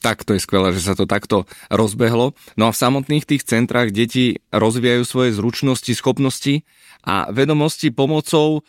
Tak 0.00 0.24
to 0.24 0.32
je 0.32 0.40
skvelé, 0.40 0.72
že 0.72 0.80
sa 0.80 0.96
to 0.96 1.04
takto 1.04 1.44
rozbehlo. 1.68 2.32
No 2.56 2.64
a 2.68 2.72
v 2.72 2.80
samotných 2.80 3.28
tých 3.28 3.44
centrách 3.44 3.92
deti 3.92 4.40
rozvíjajú 4.48 5.04
svoje 5.04 5.30
zručnosti, 5.36 5.92
schopnosti 5.92 6.64
a 7.04 7.28
vedomosti 7.28 7.92
pomocou, 7.92 8.64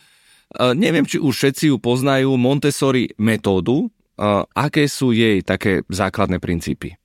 e, 0.52 0.76
neviem, 0.76 1.08
či 1.08 1.16
už 1.16 1.32
všetci 1.32 1.64
ju 1.72 1.76
poznajú, 1.80 2.36
Montessori 2.36 3.16
metódu. 3.16 3.88
E, 3.88 4.44
aké 4.52 4.84
sú 4.84 5.16
jej 5.16 5.40
také 5.40 5.80
základné 5.88 6.36
princípy? 6.36 7.00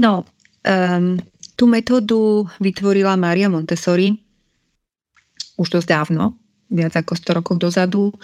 No, 0.00 0.24
um, 0.64 1.20
tú 1.60 1.68
metódu 1.68 2.48
vytvorila 2.56 3.20
Maria 3.20 3.52
Montessori 3.52 4.16
už 5.60 5.68
dosť 5.68 5.88
dávno 5.92 6.40
viac 6.70 6.94
ako 6.94 7.12
100 7.18 7.38
rokov 7.42 7.56
dozadu 7.58 8.14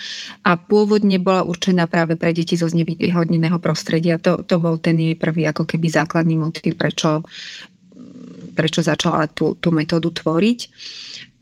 a 0.46 0.54
pôvodne 0.54 1.18
bola 1.18 1.42
určená 1.42 1.90
práve 1.90 2.14
pre 2.14 2.30
deti 2.30 2.54
zo 2.54 2.70
znevýhodneného 2.70 3.58
prostredia. 3.58 4.22
To, 4.22 4.46
to 4.46 4.62
bol 4.62 4.78
ten 4.78 4.96
jej 4.96 5.18
prvý 5.18 5.50
ako 5.50 5.66
keby 5.66 5.90
základný 5.90 6.38
motiv, 6.38 6.78
prečo, 6.78 7.26
prečo 8.54 8.80
začala 8.86 9.26
tú, 9.26 9.58
tú 9.58 9.74
metódu 9.74 10.14
tvoriť. 10.14 10.60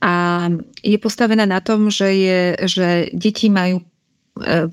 A 0.00 0.48
je 0.80 0.96
postavená 0.96 1.44
na 1.44 1.60
tom, 1.60 1.92
že, 1.92 2.08
je, 2.08 2.40
že 2.64 2.88
deti 3.12 3.52
majú 3.52 3.84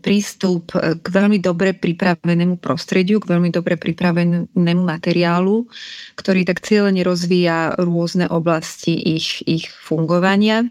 prístup 0.01 0.73
k 0.73 1.05
veľmi 1.05 1.37
dobre 1.37 1.77
pripravenému 1.77 2.57
prostrediu, 2.57 3.21
k 3.21 3.29
veľmi 3.29 3.53
dobre 3.53 3.77
pripravenému 3.77 4.81
materiálu, 4.81 5.69
ktorý 6.17 6.41
tak 6.49 6.65
cieľene 6.65 7.05
rozvíja 7.05 7.77
rôzne 7.77 8.25
oblasti 8.25 8.97
ich, 8.97 9.45
ich 9.45 9.69
fungovania 9.69 10.65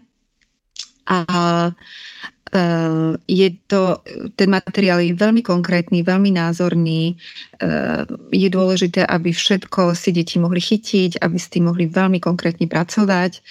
a 1.07 1.19
e, 1.69 1.71
je 3.27 3.47
to, 3.67 4.01
ten 4.35 4.49
materiál 4.51 4.99
je 5.01 5.17
veľmi 5.17 5.41
konkrétny, 5.41 6.03
veľmi 6.05 6.35
názorný. 6.35 7.13
E, 7.13 7.15
je 8.31 8.49
dôležité, 8.51 9.07
aby 9.07 9.33
všetko 9.33 9.97
si 9.97 10.13
deti 10.13 10.37
mohli 10.37 10.61
chytiť, 10.61 11.23
aby 11.23 11.37
s 11.37 11.49
tým 11.49 11.71
mohli 11.71 11.89
veľmi 11.89 12.21
konkrétne 12.21 12.69
pracovať. 12.69 13.31
E, 13.37 13.41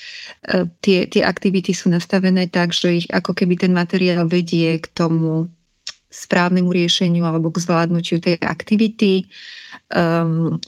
tie, 0.85 1.11
tie 1.11 1.23
aktivity 1.27 1.75
sú 1.75 1.91
nastavené 1.91 2.47
tak, 2.47 2.71
že 2.71 3.05
ich 3.05 3.07
ako 3.11 3.35
keby 3.35 3.59
ten 3.59 3.73
materiál 3.75 4.31
vedie 4.31 4.79
k 4.79 4.87
tomu 4.95 5.51
správnemu 6.11 6.71
riešeniu 6.75 7.23
alebo 7.23 7.55
k 7.55 7.63
zvládnutiu 7.63 8.19
tej 8.19 8.43
aktivity. 8.43 9.31
Um, 9.95 10.59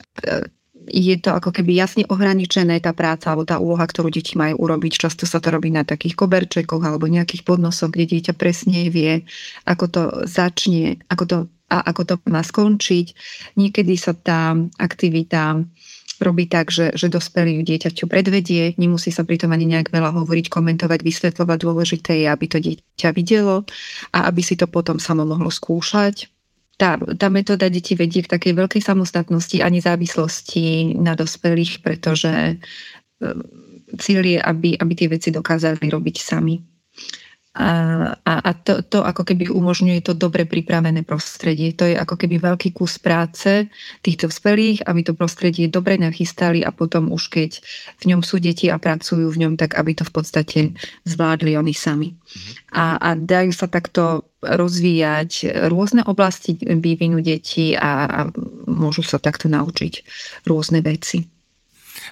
je 0.88 1.16
to 1.18 1.30
ako 1.34 1.54
keby 1.54 1.76
jasne 1.76 2.02
ohraničené 2.08 2.82
tá 2.82 2.90
práca 2.96 3.30
alebo 3.30 3.46
tá 3.46 3.56
úloha, 3.62 3.84
ktorú 3.84 4.10
deti 4.10 4.34
majú 4.34 4.66
urobiť. 4.66 4.98
Často 5.08 5.24
sa 5.28 5.38
to 5.38 5.54
robí 5.54 5.70
na 5.70 5.86
takých 5.86 6.18
koberčekoch 6.18 6.82
alebo 6.82 7.06
nejakých 7.06 7.46
podnosoch, 7.46 7.92
kde 7.92 8.18
dieťa 8.18 8.34
presne 8.34 8.90
vie, 8.90 9.22
ako 9.68 9.84
to 9.88 10.02
začne, 10.26 10.98
ako 11.06 11.24
to, 11.24 11.38
a 11.70 11.84
ako 11.86 12.02
to 12.02 12.14
má 12.26 12.42
skončiť. 12.42 13.06
Niekedy 13.54 13.94
sa 13.94 14.16
tá 14.16 14.56
aktivita 14.80 15.62
robí 16.22 16.46
tak, 16.46 16.70
že, 16.70 16.94
že 16.94 17.10
dospelý 17.10 17.66
dieťaťu 17.66 18.06
predvedie, 18.06 18.78
nemusí 18.78 19.10
sa 19.10 19.26
pritom 19.26 19.50
ani 19.50 19.66
nejak 19.66 19.90
veľa 19.90 20.14
hovoriť, 20.22 20.46
komentovať, 20.48 21.02
vysvetľovať. 21.02 21.58
Dôležité 21.58 22.12
je, 22.22 22.26
aby 22.30 22.46
to 22.46 22.58
dieťa 22.62 23.10
videlo 23.10 23.66
a 24.14 24.30
aby 24.30 24.40
si 24.40 24.54
to 24.54 24.70
potom 24.70 25.02
samo 25.02 25.26
mohlo 25.26 25.50
skúšať 25.50 26.30
tá, 26.80 26.98
tá 26.98 27.28
metóda 27.28 27.68
deti 27.68 27.94
vedie 27.94 28.24
k 28.24 28.32
takej 28.32 28.52
veľkej 28.56 28.82
samostatnosti 28.82 29.60
a 29.60 29.68
nezávislosti 29.68 30.96
na 30.98 31.12
dospelých, 31.12 31.84
pretože 31.84 32.32
e, 32.32 32.54
cíl 34.00 34.24
je, 34.24 34.38
aby, 34.40 34.74
aby 34.80 34.92
tie 34.96 35.08
veci 35.12 35.28
dokázali 35.30 35.84
robiť 35.84 36.16
sami. 36.18 36.71
A, 37.52 37.68
a, 38.24 38.34
a 38.48 38.50
to, 38.56 38.80
to 38.80 39.04
ako 39.04 39.28
keby 39.28 39.52
umožňuje 39.52 40.00
to 40.00 40.16
dobre 40.16 40.48
pripravené 40.48 41.04
prostredie. 41.04 41.76
To 41.76 41.84
je 41.84 41.92
ako 41.92 42.16
keby 42.16 42.40
veľký 42.40 42.72
kus 42.72 42.96
práce 42.96 43.68
týchto 44.00 44.32
vspelých, 44.32 44.88
aby 44.88 45.04
to 45.04 45.12
prostredie 45.12 45.68
dobre 45.68 46.00
nachystali 46.00 46.64
a 46.64 46.72
potom 46.72 47.12
už 47.12 47.28
keď 47.28 47.60
v 48.00 48.04
ňom 48.08 48.24
sú 48.24 48.40
deti 48.40 48.72
a 48.72 48.80
pracujú 48.80 49.28
v 49.28 49.40
ňom, 49.44 49.60
tak 49.60 49.76
aby 49.76 49.92
to 49.92 50.08
v 50.08 50.12
podstate 50.16 50.60
zvládli 51.04 51.52
oni 51.60 51.76
sami. 51.76 52.16
Mhm. 52.16 52.52
A, 52.72 52.84
a 52.96 53.08
dajú 53.20 53.52
sa 53.52 53.68
takto 53.68 54.32
rozvíjať 54.40 55.52
rôzne 55.68 56.02
oblasti 56.08 56.56
vývinu 56.56 57.20
detí 57.20 57.76
a, 57.76 58.08
a 58.08 58.20
môžu 58.64 59.04
sa 59.04 59.20
takto 59.20 59.52
naučiť 59.52 60.02
rôzne 60.48 60.80
veci. 60.80 61.28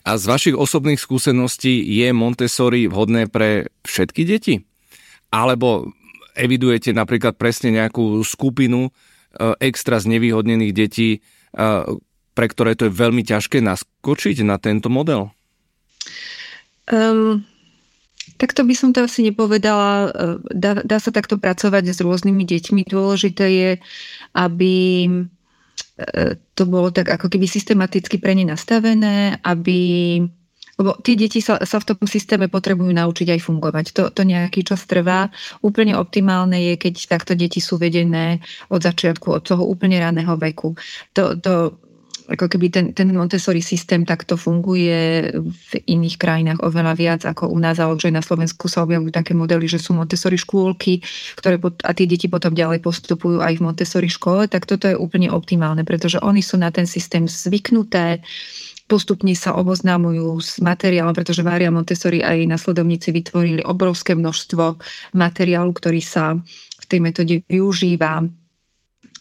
A 0.04 0.16
z 0.16 0.24
vašich 0.28 0.56
osobných 0.56 1.00
skúseností 1.00 1.80
je 1.80 2.08
Montessori 2.14 2.86
vhodné 2.86 3.26
pre 3.26 3.72
všetky 3.82 4.22
deti? 4.28 4.54
Alebo 5.30 5.94
evidujete 6.34 6.90
napríklad 6.90 7.38
presne 7.38 7.74
nejakú 7.74 8.22
skupinu 8.26 8.88
e, 8.88 8.90
extra 9.62 10.02
znevýhodnených 10.02 10.72
detí, 10.74 11.10
e, 11.16 11.18
pre 12.34 12.46
ktoré 12.50 12.74
to 12.74 12.90
je 12.90 12.92
veľmi 12.94 13.22
ťažké 13.22 13.62
naskočiť 13.62 14.42
na 14.46 14.58
tento 14.58 14.90
model? 14.90 15.30
Um, 16.90 17.46
takto 18.42 18.66
by 18.66 18.74
som 18.74 18.90
to 18.90 19.06
asi 19.06 19.22
nepovedala. 19.22 19.90
E, 19.90 20.08
dá, 20.50 20.82
dá 20.82 20.98
sa 20.98 21.14
takto 21.14 21.38
pracovať 21.38 21.94
s 21.94 21.98
rôznymi 22.02 22.42
deťmi. 22.46 22.80
Dôležité 22.90 23.46
je, 23.46 23.70
aby 24.34 24.74
to 26.56 26.64
bolo 26.64 26.88
tak 26.88 27.12
ako 27.12 27.28
keby 27.28 27.44
systematicky 27.44 28.16
pre 28.16 28.32
ne 28.32 28.48
nastavené, 28.48 29.36
aby 29.44 30.24
lebo 30.80 30.96
tie 31.04 31.12
deti 31.12 31.44
sa, 31.44 31.60
sa 31.60 31.76
v 31.76 31.92
tom 31.92 32.08
systéme 32.08 32.48
potrebujú 32.48 32.88
naučiť 32.88 33.36
aj 33.36 33.40
fungovať. 33.44 33.86
To, 34.00 34.02
to 34.08 34.24
nejaký 34.24 34.64
čas 34.64 34.88
trvá. 34.88 35.28
Úplne 35.60 36.00
optimálne 36.00 36.56
je, 36.56 36.80
keď 36.80 37.20
takto 37.20 37.36
deti 37.36 37.60
sú 37.60 37.76
vedené 37.76 38.40
od 38.72 38.80
začiatku, 38.80 39.28
od 39.28 39.44
toho 39.44 39.68
úplne 39.68 40.00
raného 40.00 40.40
veku. 40.40 40.72
To, 41.12 41.36
to 41.36 41.76
ako 42.30 42.46
keby 42.46 42.70
ten, 42.70 42.86
ten 42.94 43.10
Montessori 43.10 43.58
systém 43.58 44.06
takto 44.06 44.38
funguje 44.38 45.30
v 45.42 45.70
iných 45.90 46.16
krajinách 46.16 46.62
oveľa 46.62 46.94
viac 46.94 47.20
ako 47.26 47.50
u 47.50 47.58
nás, 47.58 47.82
ale 47.82 47.98
že 47.98 48.14
na 48.14 48.22
Slovensku 48.22 48.70
sa 48.70 48.86
objavujú 48.86 49.10
také 49.10 49.34
modely, 49.34 49.66
že 49.66 49.82
sú 49.82 49.98
Montessori 49.98 50.38
škôlky, 50.38 51.02
ktoré 51.34 51.58
pot, 51.58 51.82
a 51.82 51.90
tie 51.90 52.06
deti 52.06 52.30
potom 52.30 52.54
ďalej 52.54 52.86
postupujú 52.86 53.42
aj 53.42 53.58
v 53.58 53.64
Montessori 53.66 54.06
škole, 54.06 54.46
tak 54.46 54.70
toto 54.70 54.86
je 54.86 54.94
úplne 54.94 55.26
optimálne, 55.34 55.82
pretože 55.82 56.22
oni 56.22 56.38
sú 56.38 56.54
na 56.54 56.70
ten 56.70 56.86
systém 56.86 57.26
zvyknuté, 57.26 58.22
postupne 58.90 59.30
sa 59.38 59.54
oboznámujú 59.54 60.42
s 60.42 60.58
materiálom, 60.58 61.14
pretože 61.14 61.46
Mária 61.46 61.70
Montessori 61.70 62.26
a 62.26 62.34
jej 62.34 62.50
nasledovníci 62.50 63.14
vytvorili 63.14 63.62
obrovské 63.62 64.18
množstvo 64.18 64.82
materiálu, 65.14 65.70
ktorý 65.70 66.02
sa 66.02 66.34
v 66.82 66.84
tej 66.90 66.98
metóde 66.98 67.46
využíva. 67.46 68.26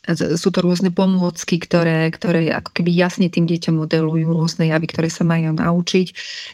Sú 0.10 0.50
to 0.50 0.66
rôzne 0.66 0.90
pomôcky, 0.90 1.62
ktoré, 1.62 2.10
ktoré 2.10 2.50
ako 2.50 2.82
keby 2.82 2.90
jasne 2.98 3.30
tým 3.30 3.46
deťom 3.46 3.78
modelujú 3.78 4.26
rôzne 4.26 4.74
javy, 4.74 4.90
ktoré 4.90 5.06
sa 5.06 5.22
majú 5.22 5.54
naučiť. 5.54 6.08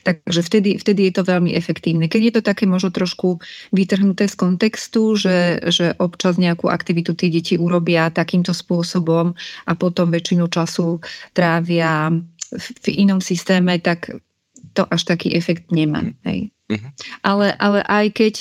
Takže 0.04 0.40
vtedy, 0.44 0.70
vtedy 0.76 1.08
je 1.08 1.14
to 1.16 1.24
veľmi 1.24 1.56
efektívne. 1.56 2.12
Keď 2.12 2.22
je 2.22 2.34
to 2.36 2.42
také 2.44 2.68
možno 2.68 2.92
trošku 2.92 3.40
vytrhnuté 3.72 4.28
z 4.28 4.36
kontextu, 4.36 5.16
že, 5.16 5.64
že 5.72 5.96
občas 6.04 6.36
nejakú 6.36 6.68
aktivitu 6.68 7.16
tí 7.16 7.32
deti 7.32 7.56
urobia 7.56 8.12
takýmto 8.12 8.52
spôsobom 8.52 9.32
a 9.64 9.72
potom 9.72 10.12
väčšinu 10.12 10.52
času 10.52 11.00
trávia 11.32 12.12
v 12.58 12.88
inom 13.06 13.20
systéme, 13.22 13.78
tak 13.80 14.12
to 14.76 14.84
až 14.92 15.08
taký 15.08 15.32
efekt 15.36 15.72
nemá. 15.72 16.04
Hej. 16.28 16.52
Uh-huh. 16.66 16.90
Ale, 17.22 17.54
ale 17.62 17.80
aj 17.86 18.06
keď 18.18 18.34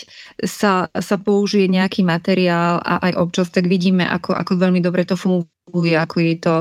sa, 0.48 0.88
sa 0.88 1.16
použije 1.20 1.68
nejaký 1.68 2.00
materiál 2.02 2.80
a 2.80 2.98
aj 3.04 3.12
občas, 3.20 3.52
tak 3.52 3.68
vidíme, 3.68 4.08
ako, 4.08 4.32
ako 4.32 4.56
veľmi 4.56 4.80
dobre 4.80 5.04
to 5.04 5.14
funguje, 5.14 5.92
ako 5.92 6.16
je 6.24 6.34
to 6.40 6.54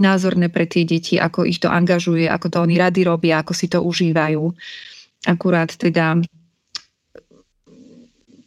názorné 0.00 0.48
pre 0.48 0.64
tie 0.64 0.88
deti, 0.88 1.20
ako 1.20 1.44
ich 1.44 1.60
to 1.60 1.68
angažuje, 1.68 2.24
ako 2.24 2.46
to 2.48 2.58
oni 2.64 2.80
rady 2.80 3.04
robia, 3.04 3.44
ako 3.44 3.52
si 3.52 3.68
to 3.68 3.84
užívajú. 3.84 4.48
Akurát 5.28 5.68
teda 5.76 6.16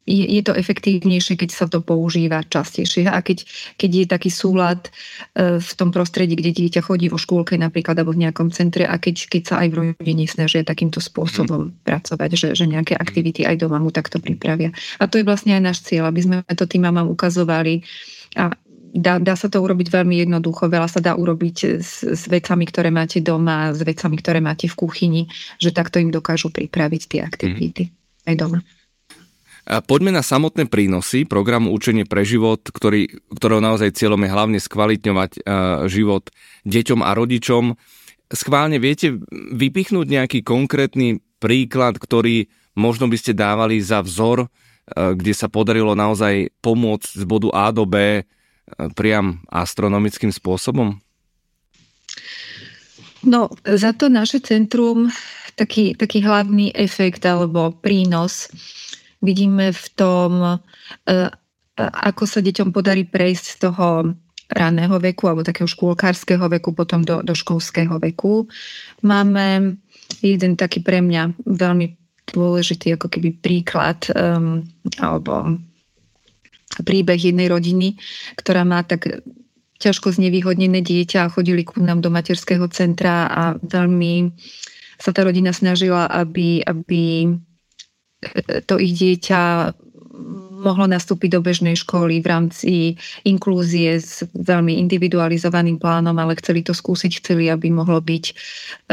je, 0.04 0.26
je 0.28 0.42
to 0.44 0.52
efektívnejšie, 0.52 1.40
keď 1.40 1.50
sa 1.56 1.66
to 1.72 1.80
používa 1.80 2.44
častejšie. 2.44 3.08
A 3.08 3.24
keď, 3.24 3.48
keď 3.80 3.92
je 3.92 4.06
taký 4.08 4.30
súlad 4.30 4.92
e, 5.36 5.60
v 5.64 5.72
tom 5.80 5.96
prostredí, 5.96 6.36
kde 6.36 6.52
dieťa 6.52 6.84
chodí 6.84 7.08
vo 7.08 7.16
škôlke 7.16 7.56
napríklad 7.56 7.96
alebo 7.96 8.12
v 8.12 8.28
nejakom 8.28 8.52
centre 8.52 8.84
a 8.84 9.00
keď, 9.00 9.32
keď 9.32 9.44
sa 9.48 9.56
aj 9.64 9.68
v 9.72 9.76
rodine 9.96 10.28
snažia 10.28 10.68
takýmto 10.68 11.00
spôsobom 11.00 11.72
hmm. 11.72 11.88
pracovať, 11.88 12.30
že, 12.36 12.48
že 12.52 12.66
nejaké 12.68 13.00
aktivity 13.00 13.48
aj 13.48 13.64
doma 13.64 13.80
mu 13.80 13.96
takto 13.96 14.20
pripravia. 14.20 14.76
A 15.00 15.08
to 15.08 15.20
je 15.20 15.28
vlastne 15.28 15.56
aj 15.56 15.64
náš 15.64 15.80
cieľ, 15.88 16.12
aby 16.12 16.20
sme 16.20 16.36
to 16.52 16.68
tým 16.68 16.84
mamám 16.84 17.08
ukazovali 17.08 17.84
a 18.36 18.52
Dá, 18.94 19.18
dá 19.18 19.34
sa 19.34 19.50
to 19.50 19.58
urobiť 19.58 19.90
veľmi 19.90 20.22
jednoducho, 20.22 20.70
veľa 20.70 20.86
sa 20.86 21.02
dá 21.02 21.18
urobiť 21.18 21.82
s, 21.82 22.06
s 22.06 22.30
vecami, 22.30 22.70
ktoré 22.70 22.94
máte 22.94 23.26
doma, 23.26 23.74
s 23.74 23.82
vecami, 23.82 24.22
ktoré 24.22 24.38
máte 24.38 24.70
v 24.70 24.78
kuchyni, 24.78 25.26
že 25.58 25.74
takto 25.74 25.98
im 25.98 26.14
dokážu 26.14 26.54
pripraviť 26.54 27.02
tie 27.10 27.26
aktivity 27.26 27.90
mm. 27.90 28.30
aj 28.30 28.36
doma. 28.38 28.62
Poďme 29.64 30.12
na 30.12 30.20
samotné 30.20 30.68
prínosy 30.68 31.24
programu 31.24 31.72
Učenie 31.72 32.04
pre 32.04 32.28
život, 32.28 32.60
ktorý, 32.68 33.08
ktorého 33.32 33.64
naozaj 33.64 33.96
cieľom 33.96 34.20
je 34.28 34.34
hlavne 34.36 34.60
skvalitňovať 34.60 35.32
uh, 35.40 35.44
život 35.88 36.28
deťom 36.68 37.00
a 37.00 37.16
rodičom. 37.16 37.80
Schválne 38.28 38.76
viete 38.84 39.16
vypichnúť 39.32 40.08
nejaký 40.12 40.40
konkrétny 40.44 41.24
príklad, 41.40 41.96
ktorý 41.96 42.52
možno 42.76 43.08
by 43.08 43.16
ste 43.16 43.32
dávali 43.32 43.80
za 43.80 44.04
vzor, 44.04 44.52
uh, 44.52 45.16
kde 45.16 45.32
sa 45.32 45.48
podarilo 45.48 45.96
naozaj 45.96 46.52
pomôcť 46.60 47.10
z 47.20 47.24
bodu 47.24 47.48
A 47.56 47.72
do 47.72 47.88
B 47.88 48.20
uh, 48.20 48.24
priam 49.00 49.40
astronomickým 49.48 50.36
spôsobom? 50.36 51.00
No, 53.24 53.48
za 53.64 53.96
to 53.96 54.12
naše 54.12 54.44
centrum 54.44 55.08
taký, 55.56 55.96
taký 55.96 56.20
hlavný 56.20 56.76
efekt 56.76 57.24
alebo 57.24 57.72
prínos 57.72 58.52
Vidíme 59.24 59.72
v 59.72 59.86
tom, 59.96 60.32
e, 60.44 60.58
ako 61.80 62.24
sa 62.28 62.44
deťom 62.44 62.76
podarí 62.76 63.08
prejsť 63.08 63.46
z 63.48 63.58
toho 63.64 63.88
raného 64.52 65.00
veku 65.00 65.26
alebo 65.32 65.48
takého 65.48 65.66
škôlkárskeho 65.66 66.46
veku 66.60 66.76
potom 66.76 67.02
do, 67.02 67.24
do 67.26 67.34
školského 67.34 67.98
veku. 67.98 68.46
Máme 69.02 69.80
jeden 70.22 70.54
taký 70.60 70.84
pre 70.84 71.02
mňa 71.02 71.40
veľmi 71.48 71.98
dôležitý 72.30 72.96
ako 72.96 73.08
keby 73.10 73.30
príklad 73.40 74.06
um, 74.14 74.64
alebo 75.02 75.58
príbeh 76.82 77.20
jednej 77.20 77.52
rodiny, 77.52 77.98
ktorá 78.40 78.66
má 78.66 78.82
tak 78.86 79.24
ťažko 79.78 80.16
znevýhodnené 80.16 80.80
dieťa 80.80 81.28
a 81.28 81.34
chodili 81.34 81.68
ku 81.68 81.84
nám 81.84 82.00
do 82.00 82.08
materského 82.08 82.66
centra 82.72 83.28
a 83.28 83.44
veľmi 83.60 84.32
sa 84.96 85.12
tá 85.12 85.28
rodina 85.28 85.52
snažila, 85.52 86.08
aby, 86.08 86.64
aby 86.64 87.28
to 88.68 88.76
ich 88.80 88.94
dieťa 88.98 89.74
mohlo 90.64 90.88
nastúpiť 90.88 91.30
do 91.36 91.42
bežnej 91.44 91.76
školy 91.76 92.24
v 92.24 92.28
rámci 92.28 92.74
inklúzie 93.28 94.00
s 94.00 94.24
veľmi 94.32 94.80
individualizovaným 94.80 95.76
plánom, 95.76 96.16
ale 96.16 96.40
chceli 96.40 96.64
to 96.64 96.72
skúsiť, 96.72 97.20
chceli, 97.20 97.52
aby 97.52 97.68
mohlo 97.68 98.00
byť 98.00 98.26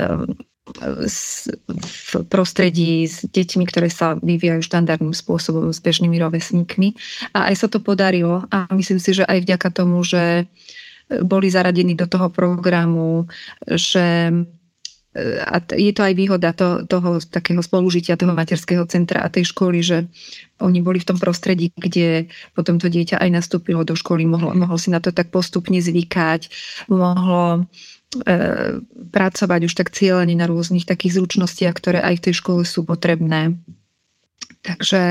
ehm, 0.01 0.35
v 0.71 2.11
prostredí 2.31 3.07
s 3.07 3.27
deťmi, 3.27 3.65
ktoré 3.67 3.91
sa 3.91 4.15
vyvíjajú 4.19 4.63
štandardným 4.63 5.15
spôsobom 5.15 5.71
s 5.75 5.83
bežnými 5.83 6.15
rovesníkmi. 6.19 6.95
A 7.35 7.51
aj 7.51 7.67
sa 7.67 7.67
to 7.67 7.83
podarilo 7.83 8.47
a 8.55 8.71
myslím 8.71 9.03
si, 9.03 9.19
že 9.19 9.27
aj 9.27 9.47
vďaka 9.47 9.69
tomu, 9.75 10.03
že 10.07 10.47
boli 11.27 11.51
zaradení 11.51 11.99
do 11.99 12.07
toho 12.07 12.31
programu, 12.31 13.27
že 13.67 14.31
a 15.19 15.59
je 15.75 15.91
to 15.91 16.07
aj 16.07 16.15
výhoda 16.15 16.55
to, 16.55 16.87
toho 16.87 17.19
takého 17.19 17.59
spolužitia 17.59 18.15
toho 18.15 18.31
materského 18.31 18.87
centra 18.87 19.27
a 19.27 19.33
tej 19.33 19.51
školy, 19.51 19.83
že 19.83 20.07
oni 20.63 20.79
boli 20.87 21.03
v 21.03 21.09
tom 21.11 21.19
prostredí, 21.19 21.75
kde 21.75 22.31
potom 22.55 22.79
to 22.79 22.87
dieťa 22.87 23.19
aj 23.19 23.31
nastúpilo 23.43 23.83
do 23.83 23.99
školy, 23.99 24.23
mohlo, 24.23 24.55
mohlo 24.55 24.79
si 24.79 24.95
na 24.95 25.03
to 25.03 25.11
tak 25.11 25.35
postupne 25.35 25.83
zvykať, 25.83 26.47
mohlo 26.95 27.67
e, 28.23 28.39
pracovať 29.11 29.61
už 29.67 29.75
tak 29.75 29.91
cieľene 29.91 30.39
na 30.39 30.47
rôznych 30.47 30.87
takých 30.87 31.19
zručnostiach, 31.19 31.75
ktoré 31.75 31.99
aj 32.07 32.15
v 32.23 32.25
tej 32.31 32.35
škole 32.39 32.63
sú 32.63 32.87
potrebné. 32.87 33.59
Takže 34.63 35.03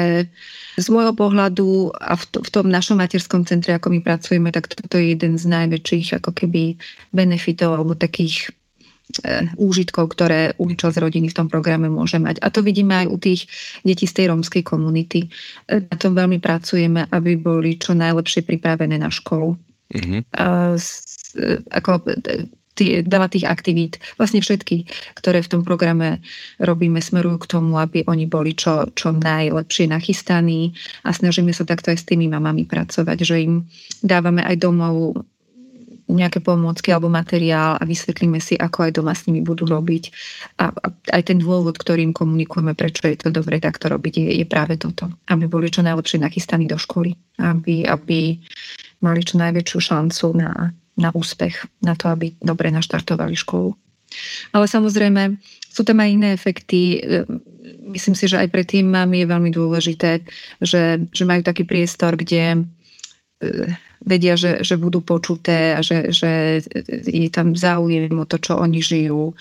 z 0.79 0.87
môjho 0.93 1.11
pohľadu 1.11 1.91
a 1.91 2.15
v, 2.15 2.23
to, 2.29 2.39
v 2.39 2.49
tom 2.53 2.71
našom 2.71 3.01
materskom 3.01 3.43
centre, 3.43 3.75
ako 3.75 3.91
my 3.91 3.99
pracujeme, 3.99 4.53
tak 4.53 4.71
toto 4.71 4.95
je 4.95 5.11
jeden 5.11 5.35
z 5.35 5.43
najväčších 5.43 6.21
ako 6.23 6.31
keby 6.31 6.77
benefitov 7.11 7.75
alebo 7.75 7.97
takých 7.97 8.53
úžitkov, 9.57 10.13
ktoré 10.13 10.53
účasť 10.61 11.01
rodiny 11.01 11.33
v 11.33 11.37
tom 11.37 11.47
programe 11.49 11.89
môže 11.89 12.21
mať. 12.21 12.39
A 12.45 12.53
to 12.53 12.61
vidíme 12.61 12.93
aj 12.93 13.07
u 13.09 13.17
tých 13.17 13.49
detí 13.81 14.05
z 14.05 14.15
tej 14.15 14.25
rómskej 14.29 14.61
komunity. 14.61 15.25
E, 15.65 15.81
na 15.81 15.95
tom 15.97 16.13
veľmi 16.13 16.37
pracujeme, 16.37 17.09
aby 17.09 17.35
boli 17.35 17.81
čo 17.81 17.97
najlepšie 17.97 18.45
pripravené 18.45 19.01
na 19.01 19.09
školu. 19.09 19.57
Mm-hmm. 19.89 20.21
A, 20.37 20.77
ako, 21.73 21.89
tie, 22.79 23.03
veľa 23.03 23.27
tých 23.27 23.43
aktivít, 23.43 23.99
vlastne 24.15 24.39
všetky, 24.39 24.87
ktoré 25.19 25.43
v 25.43 25.51
tom 25.51 25.61
programe 25.67 26.23
robíme, 26.63 27.03
smerujú 27.03 27.43
k 27.43 27.49
tomu, 27.59 27.75
aby 27.75 28.07
oni 28.07 28.29
boli 28.31 28.55
čo, 28.55 28.87
čo 28.95 29.11
najlepšie 29.11 29.91
nachystaní 29.91 30.71
a 31.03 31.11
snažíme 31.11 31.51
sa 31.51 31.67
takto 31.67 31.91
aj 31.91 31.99
s 31.99 32.07
tými 32.07 32.31
mamami 32.31 32.63
pracovať, 32.63 33.17
že 33.27 33.35
im 33.43 33.67
dávame 33.99 34.45
aj 34.47 34.55
domov 34.63 35.27
nejaké 36.09 36.41
pomôcky 36.41 36.89
alebo 36.89 37.07
materiál 37.07 37.77
a 37.77 37.83
vysvetlíme 37.85 38.41
si, 38.41 38.57
ako 38.57 38.89
aj 38.89 38.91
doma 38.97 39.13
s 39.13 39.29
nimi 39.29 39.45
budú 39.45 39.69
robiť. 39.69 40.03
A, 40.57 40.73
a 40.73 40.87
aj 41.13 41.21
ten 41.29 41.37
dôvod, 41.37 41.77
ktorým 41.77 42.11
komunikujeme, 42.11 42.73
prečo 42.73 43.05
je 43.05 43.21
to 43.21 43.29
dobre 43.29 43.61
takto 43.61 43.93
robiť, 43.93 44.13
je, 44.17 44.29
je 44.41 44.45
práve 44.49 44.75
toto. 44.81 45.07
Aby 45.29 45.45
boli 45.45 45.69
čo 45.69 45.85
najlepšie 45.85 46.17
nachystaní 46.17 46.65
do 46.65 46.81
školy. 46.81 47.13
Aby, 47.37 47.85
aby 47.85 48.41
mali 49.05 49.21
čo 49.21 49.37
najväčšiu 49.37 49.79
šancu 49.79 50.25
na, 50.33 50.73
na 50.97 51.09
úspech, 51.13 51.63
na 51.85 51.93
to, 51.93 52.09
aby 52.09 52.33
dobre 52.41 52.73
naštartovali 52.73 53.37
školu. 53.37 53.71
Ale 54.51 54.65
samozrejme, 54.65 55.37
sú 55.69 55.85
tam 55.85 56.01
aj 56.01 56.09
iné 56.09 56.29
efekty. 56.33 56.97
Myslím 57.85 58.17
si, 58.17 58.25
že 58.25 58.41
aj 58.41 58.49
pre 58.49 58.65
tým 58.65 58.89
mám 58.89 59.13
je 59.13 59.25
veľmi 59.29 59.53
dôležité, 59.53 60.25
že, 60.59 61.05
že 61.13 61.23
majú 61.29 61.45
taký 61.45 61.63
priestor, 61.63 62.17
kde 62.17 62.65
vedia, 63.99 64.39
že, 64.39 64.63
že 64.63 64.79
budú 64.79 65.03
počuté 65.03 65.75
a 65.75 65.83
že, 65.83 66.15
že 66.15 66.63
je 67.03 67.29
tam 67.31 67.51
záujem 67.55 68.11
o 68.15 68.23
to, 68.23 68.39
čo 68.39 68.55
oni 68.55 68.79
žijú 68.79 69.35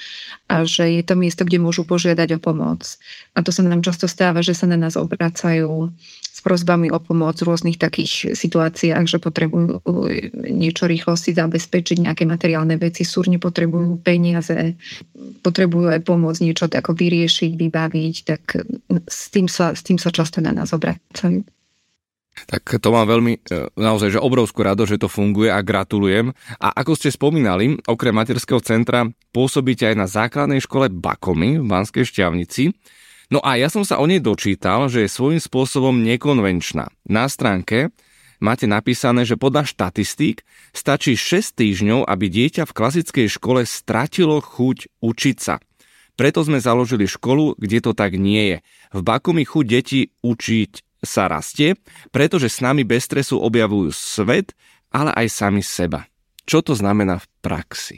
a 0.50 0.66
že 0.66 0.98
je 0.98 1.02
to 1.06 1.14
miesto, 1.14 1.46
kde 1.46 1.62
môžu 1.62 1.86
požiadať 1.86 2.36
o 2.36 2.42
pomoc. 2.42 2.98
A 3.38 3.42
to 3.46 3.54
sa 3.54 3.62
nám 3.62 3.86
často 3.86 4.10
stáva, 4.10 4.42
že 4.42 4.58
sa 4.58 4.66
na 4.66 4.74
nás 4.74 4.98
obracajú 4.98 5.94
s 6.38 6.40
prozbami 6.42 6.90
o 6.94 7.02
pomoc 7.02 7.34
v 7.38 7.50
rôznych 7.50 7.82
takých 7.82 8.34
situáciách, 8.34 9.10
že 9.10 9.18
potrebujú 9.18 9.82
niečo 10.46 10.86
rýchlo 10.86 11.18
si 11.18 11.34
zabezpečiť, 11.34 12.06
nejaké 12.06 12.22
materiálne 12.30 12.78
veci, 12.78 13.02
súrne 13.02 13.42
potrebujú 13.42 13.98
peniaze, 14.02 14.78
potrebujú 15.42 15.90
aj 15.90 16.06
pomoc 16.06 16.38
niečo 16.38 16.70
tako 16.70 16.94
vyriešiť, 16.94 17.58
vybaviť, 17.58 18.14
tak 18.22 18.42
s 19.06 19.20
tým 19.34 19.50
sa, 19.50 19.74
s 19.74 19.82
tým 19.82 19.98
sa 19.98 20.14
často 20.14 20.38
na 20.38 20.54
nás 20.54 20.70
obracajú. 20.70 21.42
Tak 22.46 22.78
to 22.78 22.88
mám 22.94 23.10
veľmi, 23.10 23.42
e, 23.42 23.72
naozaj, 23.74 24.14
že 24.14 24.20
obrovskú 24.22 24.62
rado, 24.62 24.86
že 24.86 25.00
to 25.00 25.10
funguje 25.10 25.50
a 25.50 25.64
gratulujem. 25.64 26.30
A 26.62 26.70
ako 26.70 26.94
ste 26.94 27.10
spomínali, 27.10 27.80
okrem 27.88 28.14
materského 28.14 28.62
centra 28.62 29.08
pôsobíte 29.34 29.88
aj 29.88 29.96
na 29.98 30.06
základnej 30.06 30.62
škole 30.62 30.92
Bakomy 30.92 31.58
v 31.58 31.66
Banskej 31.66 32.06
Šťavnici. 32.06 32.70
No 33.28 33.44
a 33.44 33.60
ja 33.60 33.68
som 33.68 33.84
sa 33.84 34.00
o 34.00 34.08
nej 34.08 34.24
dočítal, 34.24 34.88
že 34.88 35.04
je 35.04 35.10
svojím 35.12 35.42
spôsobom 35.42 36.00
nekonvenčná. 36.00 36.88
Na 37.04 37.28
stránke 37.28 37.92
máte 38.40 38.64
napísané, 38.64 39.28
že 39.28 39.36
podľa 39.36 39.68
štatistík 39.68 40.46
stačí 40.72 41.12
6 41.12 41.58
týždňov, 41.58 42.08
aby 42.08 42.26
dieťa 42.32 42.64
v 42.64 42.76
klasickej 42.76 43.26
škole 43.28 43.68
stratilo 43.68 44.40
chuť 44.40 45.02
učiť 45.04 45.36
sa. 45.36 45.60
Preto 46.18 46.42
sme 46.42 46.58
založili 46.58 47.06
školu, 47.06 47.54
kde 47.60 47.78
to 47.78 47.92
tak 47.94 48.18
nie 48.18 48.42
je. 48.50 48.58
V 48.90 49.00
Bakumi 49.06 49.46
chuť 49.46 49.64
deti 49.68 50.00
učiť 50.24 50.87
sa 51.08 51.24
rastie, 51.32 51.80
pretože 52.12 52.52
s 52.52 52.60
nami 52.60 52.84
bez 52.84 53.08
stresu 53.08 53.40
objavujú 53.40 53.88
svet, 53.96 54.52
ale 54.92 55.16
aj 55.16 55.26
sami 55.32 55.64
seba. 55.64 56.04
Čo 56.44 56.60
to 56.60 56.76
znamená 56.76 57.16
v 57.16 57.26
praxi? 57.40 57.96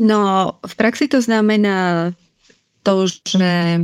No, 0.00 0.56
v 0.64 0.74
praxi 0.74 1.06
to 1.06 1.20
znamená 1.20 2.10
to, 2.82 3.06
že 3.06 3.78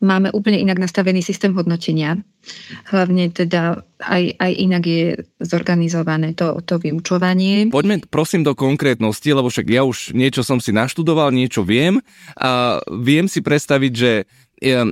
Máme 0.00 0.32
úplne 0.32 0.56
inak 0.56 0.80
nastavený 0.80 1.20
systém 1.20 1.52
hodnotenia. 1.52 2.16
Hlavne 2.88 3.28
teda 3.36 3.84
aj, 4.00 4.32
aj 4.40 4.52
inak 4.56 4.82
je 4.88 5.04
zorganizované 5.44 6.32
to, 6.32 6.56
to 6.64 6.80
vyučovanie. 6.80 7.68
Poďme 7.68 8.00
prosím 8.08 8.40
do 8.40 8.56
konkrétnosti, 8.56 9.28
lebo 9.28 9.52
však 9.52 9.68
ja 9.68 9.84
už 9.84 10.16
niečo 10.16 10.40
som 10.40 10.56
si 10.56 10.72
naštudoval, 10.72 11.36
niečo 11.36 11.68
viem 11.68 12.00
a 12.32 12.80
viem 12.88 13.28
si 13.28 13.44
predstaviť, 13.44 13.92
že 13.92 14.24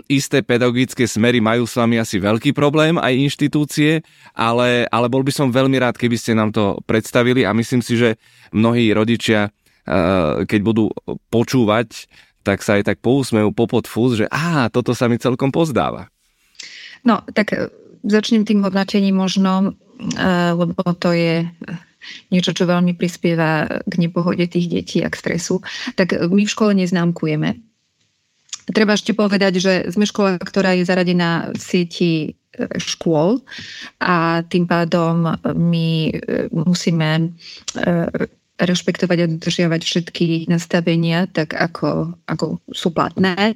isté 0.08 0.40
pedagogické 0.40 1.04
smery 1.04 1.44
majú 1.44 1.68
s 1.68 1.76
vami 1.76 2.00
asi 2.00 2.16
veľký 2.16 2.56
problém, 2.56 2.96
aj 2.96 3.12
inštitúcie, 3.12 4.00
ale, 4.32 4.88
ale 4.88 5.06
bol 5.12 5.20
by 5.20 5.32
som 5.32 5.52
veľmi 5.52 5.76
rád, 5.76 6.00
keby 6.00 6.16
ste 6.16 6.32
nám 6.32 6.56
to 6.56 6.80
predstavili 6.88 7.44
a 7.44 7.52
myslím 7.52 7.84
si, 7.84 8.00
že 8.00 8.16
mnohí 8.56 8.88
rodičia, 8.96 9.52
keď 10.48 10.60
budú 10.64 10.88
počúvať, 11.28 12.08
tak 12.48 12.64
sa 12.64 12.80
aj 12.80 12.88
tak 12.88 12.98
pousmejú 13.04 13.52
popod 13.52 13.84
fúz, 13.84 14.24
že 14.24 14.26
á, 14.32 14.72
toto 14.72 14.96
sa 14.96 15.04
mi 15.04 15.20
celkom 15.20 15.52
pozdáva. 15.52 16.08
No, 17.04 17.20
tak 17.36 17.52
e, 17.52 17.68
začnem 18.08 18.48
tým 18.48 18.64
hodnotením 18.64 19.20
možno, 19.20 19.76
e, 20.00 20.22
lebo 20.56 20.80
to 20.96 21.12
je 21.12 21.44
niečo, 22.32 22.56
čo 22.56 22.64
veľmi 22.64 22.96
prispieva 22.96 23.68
k 23.84 23.94
nepohode 24.00 24.48
tých 24.48 24.72
detí 24.72 24.98
a 25.04 25.12
k 25.12 25.18
stresu. 25.20 25.60
Tak 25.92 26.16
my 26.32 26.48
v 26.48 26.52
škole 26.52 26.72
neznámkujeme 26.72 27.67
Treba 28.68 28.92
ešte 28.94 29.16
povedať, 29.16 29.60
že 29.60 29.72
sme 29.88 30.04
škola, 30.04 30.36
ktorá 30.36 30.76
je 30.76 30.84
zaradená 30.84 31.48
v 31.52 31.60
sieti 31.60 32.12
e, 32.24 32.28
škôl 32.76 33.40
a 34.02 34.44
tým 34.44 34.68
pádom 34.68 35.36
my 35.56 35.88
e, 36.08 36.12
musíme 36.52 37.10
e, 37.20 37.26
rešpektovať 38.58 39.18
a 39.22 39.30
dodržiavať 39.30 39.80
všetky 39.86 40.50
nastavenia, 40.50 41.30
tak 41.30 41.54
ako, 41.54 42.18
ako 42.26 42.58
sú 42.74 42.90
platné, 42.90 43.54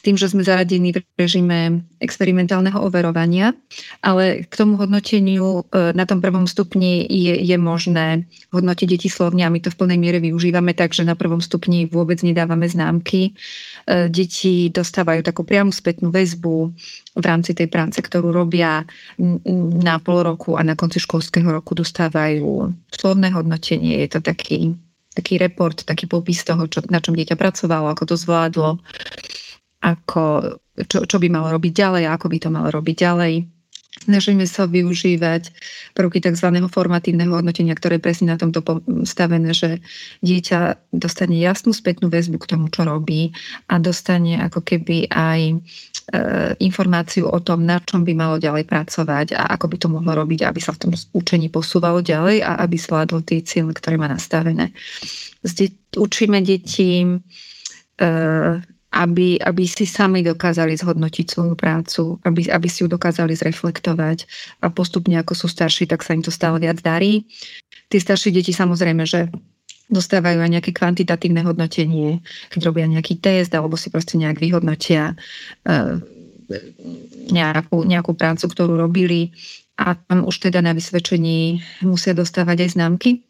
tým, 0.00 0.16
že 0.16 0.32
sme 0.32 0.42
zaradení 0.44 0.96
v 0.96 1.04
režime 1.20 1.84
experimentálneho 2.00 2.80
overovania, 2.80 3.52
ale 4.00 4.48
k 4.48 4.52
tomu 4.56 4.80
hodnoteniu 4.80 5.68
e, 5.68 5.92
na 5.92 6.08
tom 6.08 6.24
prvom 6.24 6.48
stupni 6.48 7.04
je, 7.04 7.36
je 7.36 7.56
možné 7.60 8.24
hodnotiť 8.50 8.86
deti 8.88 9.08
slovne 9.12 9.44
a 9.44 9.52
my 9.52 9.60
to 9.60 9.68
v 9.68 9.78
plnej 9.78 9.98
miere 10.00 10.18
využívame, 10.24 10.72
takže 10.72 11.04
na 11.04 11.12
prvom 11.12 11.44
stupni 11.44 11.84
vôbec 11.84 12.24
nedávame 12.24 12.64
známky. 12.64 13.36
E, 13.84 14.08
deti 14.08 14.72
dostávajú 14.72 15.20
takú 15.20 15.44
priamu 15.44 15.72
spätnú 15.72 16.08
väzbu, 16.08 16.72
v 17.16 17.24
rámci 17.24 17.52
tej 17.52 17.66
práce, 17.66 17.98
ktorú 17.98 18.30
robia 18.30 18.86
na 19.82 19.98
pol 19.98 20.22
roku 20.22 20.54
a 20.54 20.62
na 20.62 20.78
konci 20.78 21.02
školského 21.02 21.50
roku 21.50 21.74
dostávajú 21.74 22.70
slovné 22.94 23.34
hodnotenie. 23.34 24.06
Je 24.06 24.08
to 24.14 24.20
taký, 24.22 24.78
taký 25.12 25.42
report, 25.42 25.82
taký 25.82 26.06
popis 26.06 26.46
toho, 26.46 26.70
čo, 26.70 26.86
na 26.86 27.02
čom 27.02 27.18
dieťa 27.18 27.34
pracovalo, 27.34 27.90
ako 27.90 28.14
to 28.14 28.16
zvládlo, 28.16 28.78
ako, 29.80 30.56
čo, 30.86 30.98
čo 31.08 31.16
by 31.16 31.28
malo 31.32 31.52
robiť 31.56 31.72
ďalej, 31.72 32.04
ako 32.08 32.26
by 32.28 32.38
to 32.40 32.48
malo 32.52 32.68
robiť 32.68 32.96
ďalej. 32.96 33.34
Snažíme 34.00 34.48
sa 34.48 34.64
využívať 34.64 35.52
prvky 35.92 36.24
tzv. 36.24 36.48
formatívneho 36.72 37.36
hodnotenia, 37.36 37.76
ktoré 37.76 38.00
je 38.00 38.06
presne 38.06 38.32
na 38.32 38.40
tomto 38.40 38.64
stavené, 39.04 39.52
že 39.52 39.84
dieťa 40.24 40.88
dostane 40.94 41.36
jasnú 41.36 41.74
spätnú 41.74 42.08
väzbu 42.08 42.40
k 42.40 42.48
tomu, 42.54 42.72
čo 42.72 42.88
robí 42.88 43.34
a 43.68 43.82
dostane 43.82 44.40
ako 44.40 44.64
keby 44.64 45.10
aj 45.10 45.40
e, 45.42 45.54
informáciu 46.64 47.28
o 47.28 47.38
tom, 47.44 47.68
na 47.68 47.76
čom 47.82 48.06
by 48.06 48.14
malo 48.16 48.40
ďalej 48.40 48.64
pracovať 48.70 49.36
a 49.36 49.58
ako 49.58 49.66
by 49.68 49.76
to 49.76 49.88
mohlo 49.92 50.12
robiť, 50.22 50.48
aby 50.48 50.60
sa 50.64 50.72
v 50.72 50.86
tom 50.86 50.90
učení 51.12 51.52
posúvalo 51.52 52.00
ďalej 52.00 52.46
a 52.46 52.62
aby 52.64 52.80
zvládlo 52.80 53.20
tie 53.20 53.44
cieľe, 53.44 53.76
ktoré 53.76 54.00
má 54.00 54.08
nastavené. 54.08 54.72
Zde, 55.44 55.76
učíme 55.98 56.40
deti 56.40 57.04
e, 57.04 57.10
aby, 58.90 59.38
aby 59.38 59.64
si 59.70 59.86
sami 59.86 60.26
dokázali 60.26 60.74
zhodnotiť 60.74 61.26
svoju 61.30 61.54
prácu, 61.54 62.18
aby, 62.26 62.50
aby 62.50 62.66
si 62.66 62.82
ju 62.82 62.90
dokázali 62.90 63.38
zreflektovať 63.38 64.26
a 64.62 64.66
postupne 64.66 65.14
ako 65.22 65.32
sú 65.38 65.46
starší, 65.46 65.86
tak 65.86 66.02
sa 66.02 66.18
im 66.18 66.26
to 66.26 66.34
stále 66.34 66.58
viac 66.58 66.82
darí. 66.82 67.22
Tí 67.86 67.96
starší 68.02 68.34
deti 68.34 68.50
samozrejme, 68.50 69.06
že 69.06 69.30
dostávajú 69.90 70.42
aj 70.42 70.50
nejaké 70.58 70.70
kvantitatívne 70.74 71.42
hodnotenie, 71.46 72.22
keď 72.50 72.60
robia 72.70 72.86
nejaký 72.90 73.18
test 73.22 73.54
alebo 73.54 73.78
si 73.78 73.90
proste 73.90 74.18
nejak 74.18 74.38
vyhodnotia 74.38 75.14
uh, 75.66 75.98
nejakú, 77.30 77.86
nejakú 77.86 78.12
prácu, 78.14 78.50
ktorú 78.50 78.74
robili 78.74 79.30
a 79.78 79.94
tam 79.94 80.26
už 80.26 80.50
teda 80.50 80.62
na 80.62 80.74
vysvedčení 80.74 81.62
musia 81.86 82.10
dostávať 82.10 82.66
aj 82.66 82.70
známky 82.74 83.22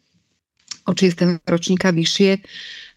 od 0.89 0.97
6. 0.97 1.45
ročníka 1.45 1.93
vyššie 1.93 2.41
E, 2.41 2.90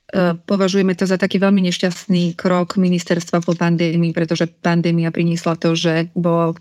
považujeme 0.45 0.93
to 0.93 1.09
za 1.09 1.17
taký 1.17 1.41
veľmi 1.41 1.65
nešťastný 1.65 2.37
krok 2.37 2.77
ministerstva 2.77 3.41
po 3.41 3.57
pandémii, 3.57 4.13
pretože 4.13 4.47
pandémia 4.47 5.09
priniesla 5.09 5.57
to, 5.57 5.73
že 5.73 6.13
bolo 6.13 6.55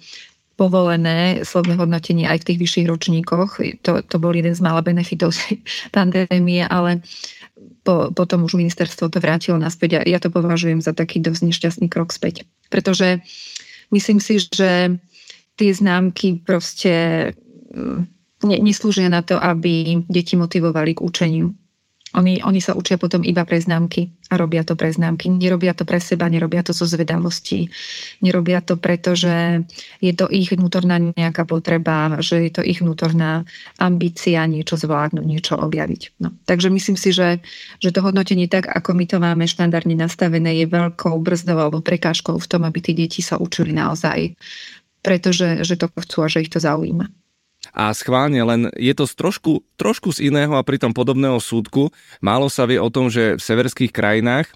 povolené 0.54 1.42
slovné 1.42 1.76
hodnotenie 1.76 2.30
aj 2.30 2.46
v 2.46 2.48
tých 2.54 2.62
vyšších 2.62 2.88
ročníkoch. 2.88 3.52
To, 3.84 3.92
to 4.06 4.16
bol 4.22 4.32
jeden 4.32 4.54
z 4.54 4.62
mála 4.62 4.86
benefitov 4.86 5.34
pandémie, 5.96 6.64
ale 6.70 7.02
po, 7.84 8.14
potom 8.14 8.46
už 8.46 8.56
ministerstvo 8.56 9.10
to 9.10 9.20
vrátilo 9.20 9.58
naspäť 9.58 10.00
a 10.00 10.08
ja 10.08 10.22
to 10.22 10.30
považujem 10.30 10.80
za 10.80 10.94
taký 10.94 11.20
dosť 11.20 11.42
nešťastný 11.52 11.88
krok 11.90 12.14
späť. 12.14 12.46
Pretože 12.70 13.20
myslím 13.92 14.22
si, 14.22 14.40
že 14.40 14.98
tie 15.58 15.72
známky 15.74 16.42
proste 16.42 16.94
mm, 17.74 18.08
neslúžia 18.46 19.10
na 19.10 19.26
to, 19.26 19.42
aby 19.42 20.06
deti 20.08 20.38
motivovali 20.38 20.96
k 20.96 21.04
učeniu 21.04 21.54
oni, 22.14 22.46
oni 22.46 22.62
sa 22.62 22.78
učia 22.78 23.02
potom 23.02 23.26
iba 23.26 23.42
pre 23.42 23.58
známky 23.58 24.14
a 24.30 24.38
robia 24.38 24.62
to 24.62 24.78
pre 24.78 24.94
známky. 24.94 25.34
Nerobia 25.34 25.74
to 25.74 25.82
pre 25.82 25.98
seba, 25.98 26.30
nerobia 26.30 26.62
to 26.62 26.70
zo 26.70 26.86
zvedavosti. 26.86 27.74
Nerobia 28.22 28.62
to 28.62 28.78
preto, 28.78 29.18
že 29.18 29.66
je 29.98 30.14
to 30.14 30.30
ich 30.30 30.54
vnútorná 30.54 31.02
nejaká 31.02 31.50
potreba, 31.50 32.22
že 32.22 32.46
je 32.50 32.52
to 32.54 32.62
ich 32.62 32.86
vnútorná 32.86 33.50
ambícia 33.82 34.46
niečo 34.46 34.78
zvládnuť, 34.78 35.26
niečo 35.26 35.58
objaviť. 35.58 36.22
No. 36.22 36.30
Takže 36.46 36.70
myslím 36.70 36.98
si, 37.02 37.10
že, 37.10 37.42
že 37.82 37.90
to 37.90 38.06
hodnotenie 38.06 38.46
tak, 38.46 38.70
ako 38.70 38.94
my 38.94 39.06
to 39.10 39.18
máme 39.18 39.50
štandardne 39.50 39.98
nastavené, 39.98 40.54
je 40.62 40.70
veľkou 40.70 41.18
brzdou 41.18 41.58
alebo 41.58 41.82
prekážkou 41.82 42.38
v 42.38 42.50
tom, 42.50 42.62
aby 42.70 42.78
tí 42.78 42.94
deti 42.94 43.26
sa 43.26 43.42
učili 43.42 43.74
naozaj 43.74 44.38
pretože 45.04 45.68
že 45.68 45.76
to 45.76 45.92
chcú 46.00 46.24
a 46.24 46.32
že 46.32 46.48
ich 46.48 46.52
to 46.54 46.64
zaujíma 46.64 47.12
a 47.74 47.90
schválne 47.98 48.38
len 48.46 48.70
je 48.78 48.94
to 48.94 49.10
z 49.10 49.14
trošku, 49.18 49.66
trošku 49.82 50.14
z 50.14 50.30
iného 50.30 50.54
a 50.54 50.62
pritom 50.62 50.94
podobného 50.94 51.42
súdku. 51.42 51.90
Málo 52.22 52.48
sa 52.48 52.70
vie 52.70 52.78
o 52.78 52.94
tom, 52.94 53.10
že 53.10 53.36
v 53.36 53.42
severských 53.42 53.90
krajinách, 53.90 54.54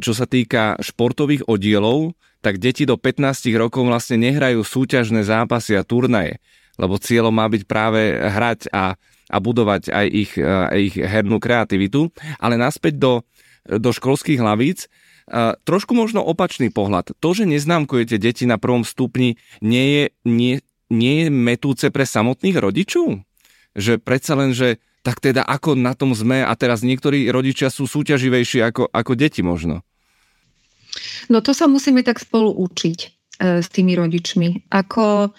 čo 0.00 0.12
sa 0.16 0.24
týka 0.24 0.80
športových 0.80 1.44
oddielov, 1.44 2.16
tak 2.40 2.56
deti 2.56 2.88
do 2.88 2.96
15 2.96 3.52
rokov 3.60 3.84
vlastne 3.84 4.16
nehrajú 4.16 4.64
súťažné 4.64 5.28
zápasy 5.28 5.76
a 5.76 5.84
turnaje, 5.84 6.40
lebo 6.80 6.96
cieľom 6.96 7.36
má 7.36 7.52
byť 7.52 7.62
práve 7.68 8.16
hrať 8.16 8.72
a, 8.72 8.96
a 9.28 9.36
budovať 9.36 9.92
aj 9.92 10.06
ich, 10.08 10.32
ich 10.76 10.94
hernú 10.96 11.36
kreativitu. 11.36 12.08
Ale 12.40 12.56
naspäť 12.56 12.96
do, 12.96 13.12
do 13.68 13.90
školských 13.92 14.40
hlavíc, 14.40 14.88
trošku 15.66 15.92
možno 15.92 16.22
opačný 16.22 16.70
pohľad. 16.70 17.18
To, 17.18 17.28
že 17.34 17.50
neznámkujete 17.50 18.16
deti 18.16 18.46
na 18.46 18.62
prvom 18.62 18.86
stupni, 18.86 19.34
nie 19.58 19.84
je, 19.90 20.04
nie, 20.22 20.54
nie 20.90 21.26
je 21.26 21.28
metúce 21.30 21.86
pre 21.90 22.06
samotných 22.06 22.56
rodičov? 22.58 23.22
Že 23.76 24.00
predsa 24.00 24.32
len, 24.38 24.56
že 24.56 24.80
tak 25.06 25.22
teda 25.22 25.46
ako 25.46 25.78
na 25.78 25.94
tom 25.94 26.10
sme 26.18 26.42
a 26.42 26.50
teraz 26.58 26.82
niektorí 26.82 27.30
rodičia 27.30 27.70
sú 27.70 27.86
súťaživejší 27.86 28.58
ako, 28.66 28.90
ako 28.90 29.12
deti 29.14 29.38
možno. 29.38 29.86
No 31.30 31.38
to 31.38 31.54
sa 31.54 31.70
musíme 31.70 32.02
tak 32.02 32.18
spolu 32.18 32.50
učiť 32.50 32.98
e, 32.98 33.08
s 33.62 33.68
tými 33.70 33.94
rodičmi. 33.94 34.66
Ako, 34.74 35.30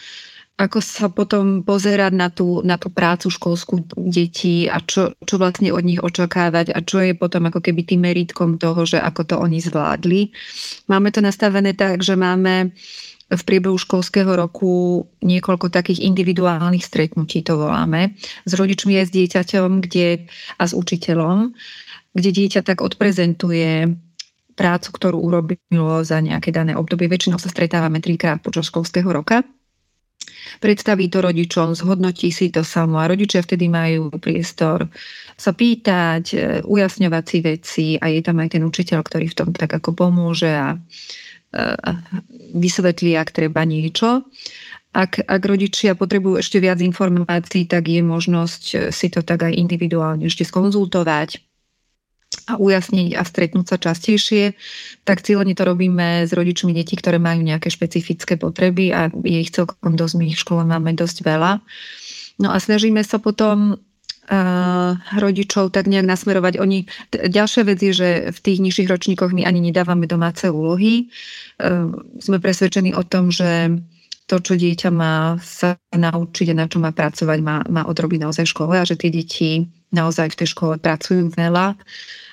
ako 0.55 0.79
sa 0.79 1.11
potom 1.11 1.67
pozerať 1.67 2.13
na 2.15 2.31
tú, 2.31 2.63
na 2.63 2.79
tú 2.79 2.87
prácu 2.87 3.27
školskú 3.27 3.83
detí 4.07 4.71
a 4.71 4.79
čo, 4.79 5.11
čo 5.27 5.35
vlastne 5.35 5.75
od 5.75 5.83
nich 5.83 5.99
očakávať 5.99 6.71
a 6.71 6.79
čo 6.79 7.03
je 7.03 7.11
potom 7.11 7.51
ako 7.51 7.59
keby 7.59 7.83
tým 7.83 8.07
meritkom 8.07 8.55
toho, 8.55 8.87
že 8.87 9.03
ako 9.03 9.21
to 9.27 9.35
oni 9.35 9.59
zvládli. 9.59 10.31
Máme 10.87 11.11
to 11.11 11.19
nastavené 11.19 11.75
tak, 11.75 12.07
že 12.07 12.15
máme 12.15 12.71
v 13.27 13.41
priebehu 13.43 13.75
školského 13.75 14.31
roku 14.39 15.03
niekoľko 15.19 15.67
takých 15.67 15.99
individuálnych 16.07 16.83
stretnutí, 16.83 17.43
to 17.43 17.59
voláme, 17.59 18.15
s 18.47 18.51
rodičmi 18.55 18.95
aj 19.03 19.11
s 19.11 19.15
dieťaťom 19.15 19.83
kde, 19.83 20.31
a 20.55 20.63
s 20.63 20.71
učiteľom, 20.71 21.51
kde 22.15 22.29
dieťa 22.31 22.63
tak 22.63 22.79
odprezentuje 22.79 23.91
prácu, 24.55 24.89
ktorú 24.89 25.17
urobilo 25.21 26.01
za 26.07 26.23
nejaké 26.23 26.55
dané 26.55 26.73
obdobie. 26.73 27.11
Väčšinou 27.11 27.37
sa 27.37 27.51
stretávame 27.51 28.01
trikrát 28.01 28.41
počas 28.41 28.71
školského 28.71 29.11
roka. 29.11 29.43
Predstaví 30.57 31.11
to 31.13 31.21
rodičom, 31.21 31.77
zhodnotí 31.77 32.33
si 32.33 32.49
to 32.49 32.65
samo 32.65 32.97
a 32.97 33.05
rodičia 33.05 33.45
vtedy 33.45 33.69
majú 33.69 34.09
priestor 34.17 34.89
sa 35.37 35.53
pýtať, 35.53 36.23
ujasňovať 36.65 37.23
si 37.27 37.37
veci 37.45 37.85
a 38.01 38.09
je 38.09 38.21
tam 38.25 38.41
aj 38.41 38.57
ten 38.57 38.63
učiteľ, 38.65 39.05
ktorý 39.05 39.29
v 39.29 39.37
tom 39.37 39.49
tak 39.53 39.77
ako 39.77 39.93
pomôže 39.93 40.49
a 40.49 40.73
vysvetlí, 42.53 43.15
ak 43.15 43.31
treba 43.31 43.63
niečo. 43.63 44.27
Ak, 44.97 45.21
ak 45.21 45.41
rodičia 45.45 45.93
potrebujú 45.93 46.41
ešte 46.41 46.57
viac 46.57 46.81
informácií, 46.81 47.69
tak 47.69 47.85
je 47.91 48.01
možnosť 48.01 48.89
si 48.89 49.07
to 49.13 49.21
tak 49.21 49.45
aj 49.45 49.53
individuálne 49.53 50.25
ešte 50.25 50.47
skonzultovať. 50.47 51.43
a 52.47 52.59
ujasniť 52.59 53.15
a 53.15 53.23
stretnúť 53.23 53.65
sa 53.67 53.77
častejšie, 53.79 54.55
tak 55.07 55.23
cieľene 55.23 55.55
to 55.55 55.63
robíme 55.63 56.27
s 56.27 56.31
rodičmi 56.31 56.75
detí, 56.75 56.95
ktoré 56.99 57.19
majú 57.19 57.43
nejaké 57.43 57.71
špecifické 57.71 58.35
potreby 58.35 58.91
a 58.91 59.11
je 59.11 59.39
ich 59.43 59.51
celkom 59.51 59.95
dosť, 59.95 60.13
my 60.19 60.25
ich 60.31 60.37
v 60.39 60.43
škole 60.43 60.63
máme 60.63 60.95
dosť 60.95 61.23
veľa. 61.23 61.63
No 62.37 62.53
a 62.53 62.57
snažíme 62.59 63.01
sa 63.01 63.17
potom 63.17 63.79
rodičov 65.15 65.71
tak 65.71 65.87
nejak 65.87 66.03
nasmerovať. 66.03 66.59
Oni, 66.59 66.83
ďalšia 67.11 67.63
vec 67.63 67.79
je, 67.79 67.93
že 67.95 68.09
v 68.35 68.39
tých 68.43 68.59
nižších 68.59 68.91
ročníkoch 68.91 69.31
my 69.31 69.47
ani 69.47 69.63
nedávame 69.63 70.03
domáce 70.03 70.51
úlohy. 70.51 71.07
Uh, 71.57 71.95
sme 72.19 72.43
presvedčení 72.43 72.91
o 72.91 73.03
tom, 73.07 73.31
že 73.31 73.71
to, 74.27 74.43
čo 74.43 74.59
dieťa 74.59 74.91
má 74.91 75.39
sa 75.39 75.79
naučiť 75.95 76.51
a 76.51 76.59
na 76.59 76.67
čo 76.67 76.83
má 76.83 76.91
pracovať, 76.91 77.39
má, 77.39 77.63
má 77.71 77.87
odrobiť 77.87 78.27
naozaj 78.27 78.43
v 78.43 78.53
škole 78.53 78.75
a 78.75 78.83
že 78.83 78.99
tie 78.99 79.07
deti 79.07 79.71
naozaj 79.95 80.35
v 80.35 80.39
tej 80.43 80.47
škole 80.51 80.75
pracujú 80.75 81.31
veľa 81.31 81.79
Ehm, 81.79 82.26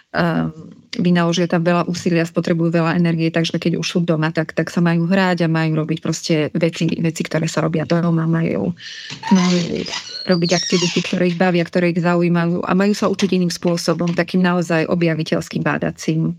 vynaložia 0.95 1.51
tam 1.51 1.67
veľa 1.67 1.91
úsilia, 1.91 2.23
spotrebujú 2.23 2.71
veľa 2.71 2.95
energie, 2.95 3.31
takže 3.31 3.59
keď 3.59 3.83
už 3.83 3.87
sú 3.87 3.99
doma, 4.07 4.31
tak, 4.31 4.55
tak 4.55 4.71
sa 4.71 4.79
majú 4.79 5.11
hrať 5.11 5.47
a 5.47 5.49
majú 5.51 5.83
robiť 5.83 5.99
proste 5.99 6.35
veci, 6.55 6.87
veci 7.03 7.23
ktoré 7.27 7.51
sa 7.51 7.67
robia 7.67 7.83
doma, 7.83 8.27
majú, 8.31 8.71
majú 9.35 9.59
robiť 10.25 10.51
aktivity, 10.55 10.99
ktoré 11.03 11.35
ich 11.35 11.39
bavia, 11.39 11.67
ktoré 11.67 11.91
ich 11.91 12.01
zaujímajú 12.03 12.63
a 12.63 12.73
majú 12.79 12.95
sa 12.95 13.11
učiť 13.11 13.31
iným 13.35 13.51
spôsobom, 13.51 14.15
takým 14.15 14.43
naozaj 14.45 14.87
objaviteľským, 14.87 15.63
bádacím. 15.67 16.39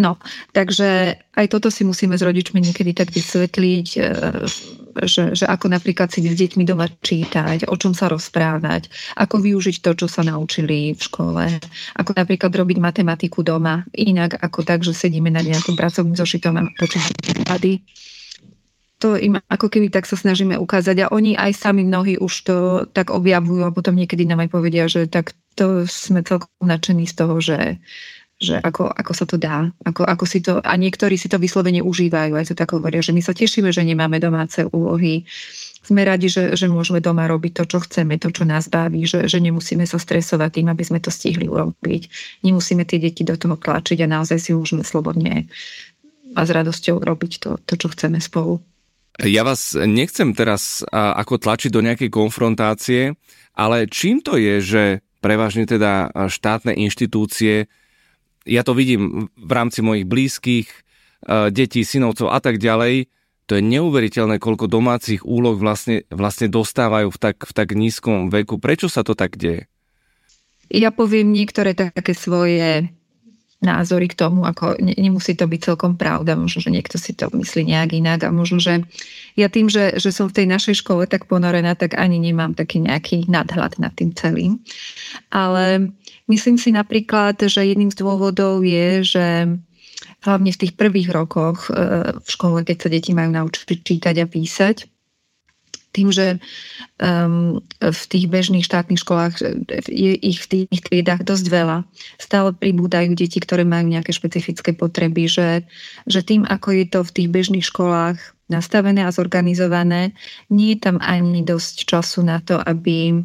No, 0.00 0.16
takže 0.56 1.20
aj 1.36 1.46
toto 1.52 1.68
si 1.68 1.84
musíme 1.84 2.16
s 2.16 2.24
rodičmi 2.24 2.56
niekedy 2.56 2.96
tak 2.96 3.12
vysvetliť, 3.12 3.88
e, 4.00 4.02
že, 5.06 5.34
že 5.38 5.44
ako 5.46 5.70
napríklad 5.70 6.10
si 6.10 6.24
s 6.24 6.36
deťmi 6.36 6.66
doma 6.66 6.90
čítať, 6.90 7.66
o 7.70 7.74
čom 7.78 7.94
sa 7.94 8.10
rozprávať, 8.10 8.90
ako 9.16 9.38
využiť 9.38 9.82
to, 9.82 9.90
čo 9.94 10.06
sa 10.10 10.26
naučili 10.26 10.92
v 10.94 11.00
škole, 11.00 11.44
ako 11.96 12.10
napríklad 12.16 12.50
robiť 12.50 12.78
matematiku 12.82 13.46
doma, 13.46 13.86
inak 13.94 14.38
ako 14.38 14.66
tak, 14.66 14.82
že 14.82 14.96
sedíme 14.96 15.30
na 15.30 15.40
nejakom 15.40 15.78
pracovnom 15.78 16.18
zošitom 16.18 16.54
a 16.58 16.62
počítame 16.74 17.20
prípady 17.22 17.82
to 19.00 19.16
im 19.16 19.40
ako 19.48 19.72
keby 19.72 19.88
tak 19.88 20.04
sa 20.04 20.14
snažíme 20.14 20.60
ukázať 20.60 21.08
a 21.08 21.10
oni 21.10 21.32
aj 21.32 21.56
sami 21.56 21.88
mnohí 21.88 22.20
už 22.20 22.34
to 22.44 22.56
tak 22.92 23.08
objavujú 23.08 23.64
a 23.64 23.72
potom 23.72 23.96
niekedy 23.96 24.28
nám 24.28 24.44
aj 24.44 24.52
povedia, 24.52 24.84
že 24.92 25.08
tak 25.08 25.32
to 25.56 25.88
sme 25.88 26.20
celkom 26.20 26.52
nadšení 26.60 27.08
z 27.08 27.14
toho, 27.16 27.40
že, 27.40 27.80
že 28.40 28.56
ako, 28.56 28.88
ako 28.88 29.12
sa 29.12 29.24
to 29.28 29.36
dá, 29.36 29.68
ako, 29.84 30.02
ako 30.08 30.24
si 30.24 30.40
to, 30.40 30.64
a 30.64 30.72
niektorí 30.80 31.20
si 31.20 31.28
to 31.28 31.36
vyslovene 31.36 31.84
užívajú, 31.84 32.32
aj 32.40 32.50
to 32.50 32.54
tak 32.56 32.72
hovoria, 32.72 33.04
že 33.04 33.12
my 33.12 33.20
sa 33.20 33.36
tešíme, 33.36 33.68
že 33.68 33.84
nemáme 33.84 34.16
domáce 34.16 34.64
úlohy, 34.72 35.28
sme 35.84 36.04
radi, 36.04 36.28
že, 36.32 36.56
že 36.56 36.68
môžeme 36.68 37.04
doma 37.04 37.28
robiť 37.28 37.52
to, 37.60 37.64
čo 37.68 37.78
chceme, 37.84 38.16
to, 38.16 38.32
čo 38.32 38.48
nás 38.48 38.68
baví, 38.68 39.04
že, 39.04 39.28
že 39.28 39.40
nemusíme 39.40 39.84
sa 39.84 39.96
stresovať 39.96 40.60
tým, 40.60 40.68
aby 40.72 40.84
sme 40.84 41.00
to 41.00 41.08
stihli 41.08 41.48
urobiť. 41.48 42.02
Nemusíme 42.44 42.84
tie 42.84 43.00
deti 43.00 43.24
do 43.24 43.36
toho 43.36 43.56
tlačiť 43.56 44.04
a 44.04 44.12
naozaj 44.20 44.38
si 44.40 44.50
môžeme 44.52 44.84
slobodne 44.84 45.48
a 46.36 46.40
s 46.46 46.50
radosťou 46.52 47.00
robiť 47.00 47.32
to, 47.42 47.50
to 47.64 47.74
čo 47.80 47.88
chceme 47.92 48.20
spolu. 48.20 48.60
Ja 49.20 49.44
vás 49.44 49.76
nechcem 49.76 50.32
teraz 50.32 50.80
ako 50.92 51.42
tlačiť 51.42 51.68
do 51.72 51.84
nejakej 51.84 52.08
konfrontácie, 52.08 53.18
ale 53.52 53.90
čím 53.90 54.24
to 54.24 54.40
je, 54.40 54.62
že 54.62 54.82
prevažne 55.20 55.68
teda 55.68 56.08
štátne 56.30 56.72
inštitúcie 56.76 57.68
ja 58.44 58.62
to 58.64 58.72
vidím 58.72 59.28
v 59.36 59.52
rámci 59.52 59.80
mojich 59.84 60.06
blízkych, 60.08 60.68
eh, 60.68 61.48
detí, 61.50 61.84
synovcov 61.84 62.32
a 62.32 62.38
tak 62.40 62.60
ďalej, 62.60 63.08
to 63.50 63.58
je 63.58 63.66
neuveriteľné, 63.66 64.38
koľko 64.38 64.70
domácich 64.70 65.26
úloh 65.26 65.58
vlastne, 65.58 66.06
vlastne 66.06 66.46
dostávajú 66.46 67.10
v 67.10 67.18
tak, 67.18 67.42
v 67.42 67.50
tak 67.50 67.74
nízkom 67.74 68.30
veku. 68.30 68.62
Prečo 68.62 68.86
sa 68.86 69.02
to 69.02 69.18
tak 69.18 69.34
deje? 69.34 69.66
Ja 70.70 70.94
poviem 70.94 71.34
niektoré 71.34 71.74
také 71.74 72.14
svoje 72.14 72.94
názory 73.60 74.08
k 74.08 74.16
tomu, 74.16 74.48
ako 74.48 74.80
ne, 74.80 74.96
nemusí 74.96 75.36
to 75.36 75.44
byť 75.44 75.60
celkom 75.72 76.00
pravda, 76.00 76.32
možno, 76.36 76.64
že 76.64 76.72
niekto 76.72 76.96
si 76.96 77.12
to 77.12 77.28
myslí 77.28 77.68
nejak 77.68 77.92
inak 77.92 78.24
a 78.24 78.32
možno, 78.32 78.56
že 78.56 78.84
ja 79.36 79.52
tým, 79.52 79.68
že, 79.68 80.00
že 80.00 80.10
som 80.12 80.32
v 80.32 80.36
tej 80.42 80.46
našej 80.48 80.80
škole 80.80 81.04
tak 81.04 81.28
ponorená, 81.28 81.76
tak 81.76 81.96
ani 82.00 82.16
nemám 82.16 82.56
taký 82.56 82.80
nejaký 82.80 83.28
nadhľad 83.28 83.76
nad 83.76 83.92
tým 83.92 84.16
celým. 84.16 84.64
Ale 85.28 85.92
Myslím 86.30 86.62
si 86.62 86.70
napríklad, 86.70 87.42
že 87.42 87.66
jedným 87.66 87.90
z 87.90 88.06
dôvodov 88.06 88.62
je, 88.62 89.02
že 89.02 89.26
hlavne 90.22 90.54
v 90.54 90.60
tých 90.62 90.78
prvých 90.78 91.10
rokoch 91.10 91.66
e, 91.66 91.74
v 92.22 92.28
škole, 92.30 92.62
keď 92.62 92.86
sa 92.86 92.88
deti 92.88 93.10
majú 93.10 93.34
naučiť 93.34 93.82
čítať 93.82 94.14
a 94.22 94.26
písať, 94.30 94.86
tým, 95.90 96.14
že 96.14 96.38
um, 97.02 97.58
v 97.78 98.02
tých 98.06 98.26
bežných 98.30 98.66
štátnych 98.66 99.02
školách 99.02 99.42
je 99.90 100.12
ich 100.14 100.38
v 100.42 100.66
tých 100.70 100.80
triedách 100.86 101.26
dosť 101.26 101.46
veľa. 101.50 101.78
Stále 102.18 102.54
pribúdajú 102.54 103.14
deti, 103.18 103.42
ktoré 103.42 103.66
majú 103.66 103.90
nejaké 103.90 104.14
špecifické 104.14 104.70
potreby, 104.74 105.26
že, 105.26 105.66
že 106.06 106.22
tým, 106.22 106.46
ako 106.46 106.68
je 106.78 106.84
to 106.86 107.00
v 107.02 107.14
tých 107.14 107.28
bežných 107.28 107.66
školách 107.66 108.18
nastavené 108.50 109.06
a 109.06 109.14
zorganizované, 109.14 110.14
nie 110.50 110.74
je 110.74 110.82
tam 110.82 110.96
ani 111.02 111.46
dosť 111.46 111.86
času 111.86 112.26
na 112.26 112.42
to, 112.42 112.58
aby 112.58 113.22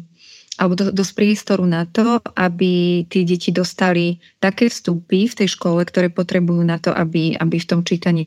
alebo 0.56 0.72
dosť 0.72 1.12
priestoru 1.12 1.68
na 1.68 1.84
to, 1.84 2.16
aby 2.32 3.04
tí 3.12 3.28
deti 3.28 3.52
dostali 3.52 4.16
také 4.40 4.72
vstupy 4.72 5.28
v 5.28 5.36
tej 5.36 5.52
škole, 5.52 5.84
ktoré 5.84 6.08
potrebujú 6.08 6.64
na 6.64 6.80
to, 6.80 6.96
aby, 6.96 7.36
aby 7.36 7.56
v 7.60 7.68
tom 7.68 7.84
čítaní 7.84 8.24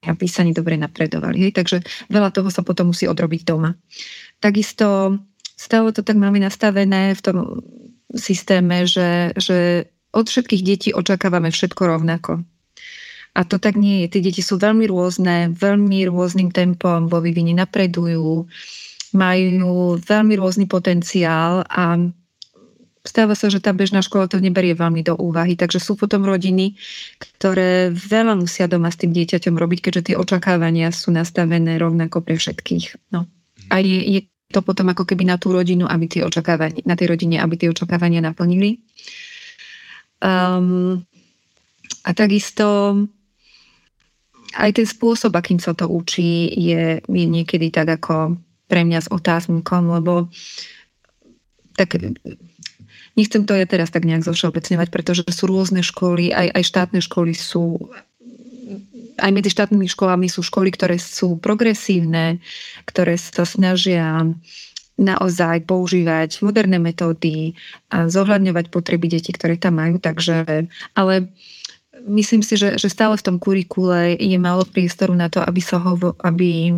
a 0.00 0.16
písaní 0.16 0.56
dobre 0.56 0.80
napredovali. 0.80 1.48
Hej? 1.48 1.52
Takže 1.60 1.76
veľa 2.08 2.32
toho 2.32 2.48
sa 2.48 2.64
potom 2.64 2.92
musí 2.92 3.04
odrobiť 3.04 3.42
doma. 3.44 3.76
Takisto 4.40 5.18
stále 5.56 5.92
to 5.92 6.00
tak 6.00 6.16
máme 6.16 6.40
nastavené 6.40 7.12
v 7.12 7.20
tom 7.20 7.36
systéme, 8.16 8.88
že, 8.88 9.36
že 9.36 9.90
od 10.10 10.26
všetkých 10.26 10.62
detí 10.64 10.88
očakávame 10.96 11.52
všetko 11.52 11.82
rovnako. 11.84 12.40
A 13.30 13.46
to 13.46 13.62
tak 13.62 13.78
nie 13.78 14.02
je. 14.04 14.18
Tie 14.18 14.22
deti 14.26 14.42
sú 14.42 14.58
veľmi 14.58 14.90
rôzne, 14.90 15.54
veľmi 15.54 16.08
rôznym 16.10 16.50
tempom 16.50 17.06
vo 17.06 17.22
vyvine 17.22 17.54
napredujú 17.54 18.50
majú 19.10 19.98
veľmi 19.98 20.34
rôzny 20.38 20.66
potenciál 20.70 21.66
a 21.66 21.98
stáva 23.00 23.32
sa, 23.32 23.48
že 23.48 23.64
tá 23.64 23.72
bežná 23.72 24.04
škola 24.04 24.28
to 24.28 24.40
neberie 24.40 24.76
veľmi 24.76 25.00
do 25.00 25.16
úvahy. 25.16 25.56
Takže 25.56 25.80
sú 25.80 25.96
potom 25.96 26.24
rodiny, 26.24 26.76
ktoré 27.18 27.88
veľa 27.92 28.36
musia 28.36 28.68
doma 28.68 28.92
s 28.92 29.00
tým 29.00 29.16
dieťaťom 29.16 29.56
robiť, 29.56 29.78
keďže 29.80 30.12
tie 30.12 30.16
očakávania 30.20 30.92
sú 30.92 31.08
nastavené 31.12 31.80
rovnako 31.80 32.20
pre 32.20 32.36
všetkých. 32.36 33.12
No. 33.16 33.24
A 33.72 33.80
je, 33.80 33.98
je 34.04 34.20
to 34.50 34.60
potom 34.60 34.90
ako 34.92 35.06
keby 35.06 35.24
na 35.24 35.40
tú 35.40 35.54
rodinu, 35.54 35.86
aby 35.86 36.10
tie 36.10 36.22
očakávania, 36.26 36.82
na 36.84 36.98
tej 36.98 37.16
rodine, 37.16 37.40
aby 37.40 37.54
tie 37.56 37.70
očakávania 37.70 38.20
naplnili. 38.20 38.82
Um, 40.20 41.00
a 42.04 42.10
takisto 42.12 42.96
aj 44.58 44.70
ten 44.74 44.86
spôsob, 44.86 45.32
akým 45.38 45.62
sa 45.62 45.72
to 45.72 45.86
učí, 45.86 46.50
je, 46.50 46.98
je 47.00 47.26
niekedy 47.30 47.70
tak 47.70 48.02
ako 48.02 48.36
pre 48.66 48.82
mňa 48.82 49.00
s 49.06 49.08
otáznikom, 49.08 49.94
lebo 49.94 50.26
tak 51.78 51.96
nechcem 53.20 53.44
to 53.44 53.52
ja 53.52 53.68
teraz 53.68 53.92
tak 53.92 54.08
nejak 54.08 54.24
zovšeobecňovať, 54.24 54.88
pretože 54.88 55.22
sú 55.28 55.44
rôzne 55.44 55.84
školy, 55.84 56.32
aj, 56.32 56.56
aj 56.56 56.64
štátne 56.64 57.00
školy 57.04 57.36
sú 57.36 57.92
aj 59.20 59.30
medzi 59.36 59.52
štátnymi 59.52 59.84
školami 59.84 60.26
sú 60.32 60.40
školy, 60.40 60.72
ktoré 60.72 60.96
sú 60.96 61.36
progresívne, 61.36 62.40
ktoré 62.88 63.20
sa 63.20 63.44
snažia 63.44 64.24
naozaj 65.00 65.64
používať 65.64 66.44
moderné 66.44 66.76
metódy 66.76 67.56
a 67.88 68.08
zohľadňovať 68.08 68.68
potreby 68.68 69.08
detí, 69.08 69.32
ktoré 69.32 69.56
tam 69.56 69.80
majú. 69.80 69.96
Takže, 69.96 70.68
ale 70.96 71.14
myslím 72.04 72.44
si, 72.44 72.60
že, 72.60 72.76
že 72.76 72.92
stále 72.92 73.16
v 73.16 73.24
tom 73.24 73.36
kurikule 73.40 74.16
je 74.16 74.36
málo 74.36 74.68
priestoru 74.68 75.16
na 75.16 75.32
to, 75.32 75.40
aby 75.40 75.60
sa 75.64 75.80
ho, 75.80 75.96
aby 76.20 76.76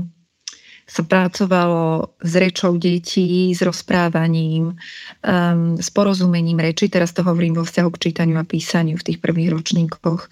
sa 0.87 1.03
pracovalo 1.07 2.15
s 2.21 2.33
rečou 2.37 2.77
detí, 2.77 3.55
s 3.55 3.63
rozprávaním, 3.63 4.75
um, 4.75 5.79
s 5.79 5.89
porozumením 5.95 6.59
reči. 6.61 6.91
Teraz 6.91 7.15
to 7.15 7.23
hovorím 7.23 7.59
vo 7.59 7.65
vzťahu 7.65 7.89
k 7.95 8.03
čítaniu 8.11 8.37
a 8.37 8.45
písaniu 8.45 8.99
v 8.99 9.07
tých 9.07 9.19
prvých 9.23 9.53
ročníkoch. 9.55 10.29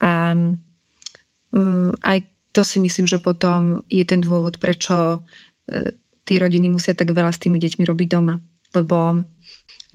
A 0.00 0.38
um, 1.52 1.92
aj 2.02 2.18
to 2.54 2.62
si 2.64 2.80
myslím, 2.80 3.06
že 3.10 3.20
potom 3.20 3.84
je 3.92 4.04
ten 4.06 4.22
dôvod, 4.24 4.56
prečo 4.62 5.20
uh, 5.20 5.88
tí 6.24 6.34
rodiny 6.40 6.72
musia 6.72 6.96
tak 6.96 7.12
veľa 7.12 7.34
s 7.34 7.42
tými 7.42 7.58
deťmi 7.58 7.84
robiť 7.84 8.08
doma. 8.08 8.40
Lebo 8.72 9.24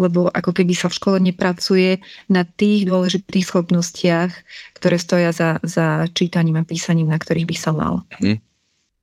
lebo 0.02 0.26
ako 0.26 0.58
keby 0.58 0.74
sa 0.74 0.90
v 0.90 0.98
škole 0.98 1.18
nepracuje 1.22 2.02
na 2.26 2.42
tých 2.42 2.90
dôležitých 2.90 3.46
schopnostiach, 3.46 4.32
ktoré 4.74 4.98
stoja 4.98 5.30
za, 5.30 5.62
za 5.62 6.10
čítaním 6.18 6.58
a 6.58 6.66
písaním, 6.66 7.14
na 7.14 7.22
ktorých 7.22 7.46
by 7.46 7.56
sa 7.58 7.72
mal. 7.78 8.02
Hm. 8.18 8.42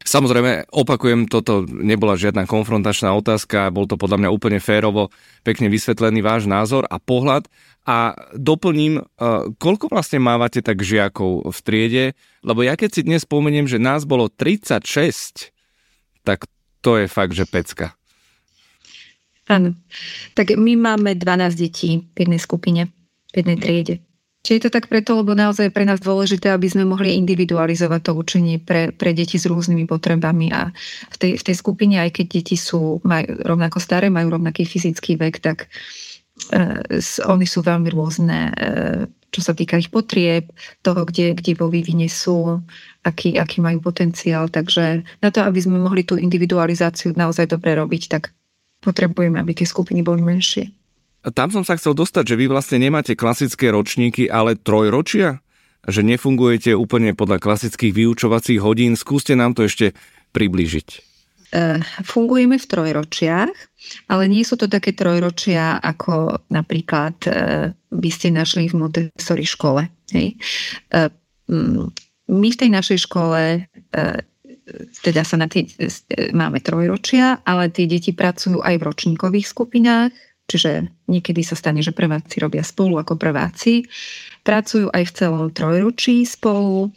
Samozrejme, 0.01 0.73
opakujem, 0.73 1.29
toto 1.29 1.69
nebola 1.69 2.17
žiadna 2.17 2.49
konfrontačná 2.49 3.13
otázka, 3.13 3.69
bol 3.69 3.85
to 3.85 4.01
podľa 4.01 4.25
mňa 4.25 4.31
úplne 4.33 4.57
férovo, 4.57 5.13
pekne 5.45 5.69
vysvetlený 5.69 6.25
váš 6.25 6.49
názor 6.49 6.89
a 6.89 6.97
pohľad. 6.97 7.45
A 7.85 8.17
doplním, 8.33 9.01
e, 9.01 9.03
koľko 9.61 9.93
vlastne 9.93 10.21
mávate 10.21 10.65
tak 10.65 10.81
žiakov 10.81 11.53
v 11.53 11.59
triede, 11.61 12.05
lebo 12.41 12.65
ja 12.65 12.81
keď 12.81 12.91
si 12.97 13.01
dnes 13.05 13.29
spomeniem, 13.29 13.69
že 13.69 13.77
nás 13.77 14.09
bolo 14.09 14.33
36, 14.33 15.53
tak 16.25 16.49
to 16.81 16.97
je 16.97 17.07
fakt, 17.09 17.37
že 17.37 17.45
pecka. 17.45 17.93
Áno. 19.51 19.77
Tak 20.33 20.57
my 20.57 20.79
máme 20.81 21.13
12 21.19 21.59
detí 21.59 22.09
v 22.17 22.17
jednej 22.25 22.41
skupine. 22.41 22.89
v 23.31 23.47
jednej 23.47 23.59
triede. 23.63 23.95
Čiže 24.41 24.57
je 24.57 24.65
to 24.65 24.73
tak 24.73 24.89
preto, 24.89 25.21
lebo 25.21 25.37
naozaj 25.37 25.69
je 25.69 25.77
pre 25.77 25.85
nás 25.85 26.01
dôležité, 26.01 26.49
aby 26.49 26.65
sme 26.65 26.89
mohli 26.89 27.13
individualizovať 27.21 28.01
to 28.09 28.13
učenie 28.17 28.57
pre, 28.57 28.89
pre 28.89 29.13
deti 29.13 29.37
s 29.37 29.45
rôznymi 29.45 29.85
potrebami 29.85 30.49
a 30.49 30.73
v 31.13 31.17
tej, 31.21 31.33
v 31.37 31.43
tej 31.45 31.57
skupine, 31.61 32.01
aj 32.01 32.17
keď 32.17 32.27
deti 32.41 32.57
sú 32.57 33.05
majú 33.05 33.37
rovnako 33.45 33.77
staré, 33.85 34.09
majú 34.09 34.41
rovnaký 34.41 34.65
fyzický 34.65 35.21
vek, 35.21 35.45
tak 35.45 35.69
uh, 36.57 36.81
oni 37.29 37.45
sú 37.45 37.61
veľmi 37.61 37.93
rôzne, 37.93 38.39
uh, 38.57 39.05
čo 39.29 39.41
sa 39.45 39.53
týka 39.53 39.77
ich 39.77 39.93
potrieb, 39.93 40.49
toho, 40.81 41.05
kde, 41.05 41.37
kde 41.37 41.61
vo 41.61 41.69
vývine 41.69 42.09
sú, 42.09 42.65
aký, 43.05 43.37
aký 43.37 43.61
majú 43.61 43.85
potenciál. 43.85 44.49
Takže 44.49 45.05
na 45.21 45.29
to, 45.29 45.45
aby 45.45 45.61
sme 45.61 45.77
mohli 45.77 46.01
tú 46.01 46.17
individualizáciu 46.17 47.13
naozaj 47.13 47.45
dobre 47.45 47.77
robiť, 47.77 48.03
tak 48.09 48.33
potrebujeme, 48.81 49.37
aby 49.37 49.53
tie 49.53 49.69
skupiny 49.69 50.01
boli 50.01 50.25
menšie. 50.25 50.80
Tam 51.21 51.53
som 51.53 51.61
sa 51.61 51.77
chcel 51.77 51.93
dostať, 51.93 52.33
že 52.33 52.39
vy 52.41 52.49
vlastne 52.49 52.81
nemáte 52.81 53.13
klasické 53.13 53.69
ročníky, 53.69 54.33
ale 54.33 54.57
trojročia? 54.57 55.45
Že 55.85 56.17
nefungujete 56.17 56.73
úplne 56.73 57.13
podľa 57.13 57.41
klasických 57.41 57.93
vyučovacích 57.93 58.61
hodín. 58.61 58.97
Skúste 58.97 59.37
nám 59.37 59.53
to 59.53 59.69
ešte 59.69 59.93
priblížiť. 60.33 60.89
Uh, 61.51 61.83
fungujeme 62.07 62.63
v 62.63 62.67
trojročiach, 62.69 63.51
ale 64.07 64.25
nie 64.31 64.47
sú 64.47 64.55
to 64.55 64.71
také 64.71 64.95
trojročia, 64.95 65.83
ako 65.83 66.47
napríklad 66.47 67.17
uh, 67.27 67.75
by 67.91 68.11
ste 68.13 68.31
našli 68.31 68.71
v 68.71 68.79
Montessori 68.79 69.43
škole. 69.43 69.91
Hej? 70.15 70.39
Uh, 70.95 71.11
my 72.31 72.49
v 72.55 72.61
tej 72.61 72.71
našej 72.71 73.11
škole 73.11 73.67
teda 75.03 75.27
sa 75.27 75.35
na 75.35 75.51
tie, 75.51 75.67
máme 76.31 76.63
trojročia, 76.63 77.43
ale 77.43 77.75
tie 77.75 77.91
deti 77.91 78.15
pracujú 78.15 78.63
aj 78.63 78.79
v 78.79 78.87
ročníkových 78.87 79.51
skupinách, 79.51 80.15
Čiže 80.51 80.91
niekedy 81.07 81.47
sa 81.47 81.55
stane, 81.55 81.79
že 81.79 81.95
prváci 81.95 82.43
robia 82.43 82.67
spolu 82.67 82.99
ako 82.99 83.15
prváci. 83.15 83.87
Pracujú 84.43 84.91
aj 84.91 85.05
v 85.07 85.15
celom 85.15 85.47
trojročí 85.55 86.27
spolu, 86.27 86.91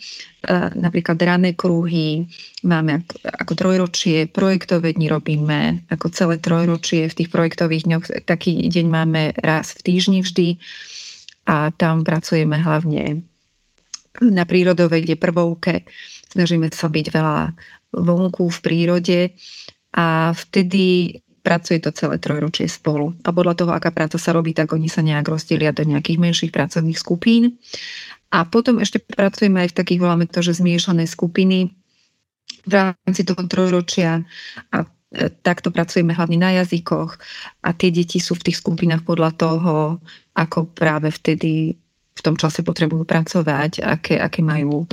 napríklad 0.74 1.20
rané 1.22 1.54
kruhy, 1.54 2.26
máme 2.66 3.06
ako, 3.22 3.54
trojročie, 3.54 4.26
projektové 4.32 4.98
dni 4.98 5.12
robíme 5.12 5.60
ako 5.94 6.10
celé 6.10 6.42
trojročie. 6.42 7.06
V 7.12 7.18
tých 7.22 7.30
projektových 7.30 7.86
dňoch 7.86 8.06
taký 8.26 8.58
deň 8.74 8.86
máme 8.90 9.22
raz 9.38 9.78
v 9.78 9.86
týždni 9.86 10.26
vždy 10.26 10.58
a 11.46 11.70
tam 11.76 12.02
pracujeme 12.08 12.58
hlavne 12.58 13.22
na 14.24 14.48
prírodovej 14.48 15.04
kde 15.04 15.16
prvovke. 15.20 15.84
Snažíme 16.32 16.72
sa 16.74 16.90
byť 16.90 17.06
veľa 17.12 17.54
vonku 17.94 18.50
v 18.50 18.60
prírode 18.64 19.20
a 19.94 20.34
vtedy 20.34 21.22
pracuje 21.44 21.84
to 21.84 21.92
celé 21.92 22.18
trojročie 22.18 22.72
spolu. 22.72 23.12
A 23.28 23.36
podľa 23.36 23.54
toho, 23.60 23.72
aká 23.76 23.92
práca 23.92 24.16
sa 24.16 24.32
robí, 24.32 24.56
tak 24.56 24.72
oni 24.72 24.88
sa 24.88 25.04
nejak 25.04 25.28
rozdelia 25.28 25.76
do 25.76 25.84
nejakých 25.84 26.18
menších 26.18 26.52
pracovných 26.56 26.96
skupín. 26.96 27.60
A 28.32 28.48
potom 28.48 28.80
ešte 28.80 29.04
pracujeme 29.04 29.68
aj 29.68 29.76
v 29.76 29.78
takých, 29.78 30.02
voláme 30.02 30.26
to, 30.26 30.40
že 30.40 30.64
zmiešané 30.64 31.06
skupiny 31.06 31.76
v 32.64 32.72
rámci 32.74 33.28
toho 33.28 33.44
trojročia 33.46 34.24
a 34.72 34.78
e, 34.82 34.88
takto 35.44 35.70
pracujeme 35.70 36.16
hlavne 36.16 36.40
na 36.40 36.64
jazykoch 36.64 37.20
a 37.62 37.70
tie 37.76 37.92
deti 37.92 38.24
sú 38.24 38.40
v 38.40 38.50
tých 38.50 38.64
skupinách 38.64 39.04
podľa 39.04 39.32
toho, 39.36 40.00
ako 40.34 40.72
práve 40.72 41.12
vtedy 41.12 41.76
v 42.14 42.22
tom 42.24 42.40
čase 42.40 42.64
potrebujú 42.64 43.04
pracovať, 43.04 43.84
aké, 43.84 44.16
aké 44.18 44.42
majú 44.42 44.88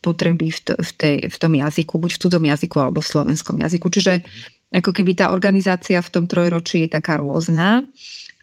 potreby 0.00 0.48
v, 0.48 0.60
to, 0.64 0.72
v, 0.80 0.90
tej, 0.96 1.16
v 1.28 1.36
tom 1.36 1.52
jazyku, 1.52 2.00
buď 2.00 2.10
v 2.16 2.20
cudzom 2.24 2.44
jazyku 2.48 2.76
alebo 2.80 3.04
v 3.04 3.10
slovenskom 3.12 3.60
jazyku. 3.60 3.86
Čiže 3.92 4.24
ako 4.70 4.90
keby 4.94 5.18
tá 5.18 5.34
organizácia 5.34 5.98
v 5.98 6.12
tom 6.12 6.24
trojročí 6.30 6.86
je 6.86 6.90
taká 6.94 7.18
rôzna, 7.18 7.82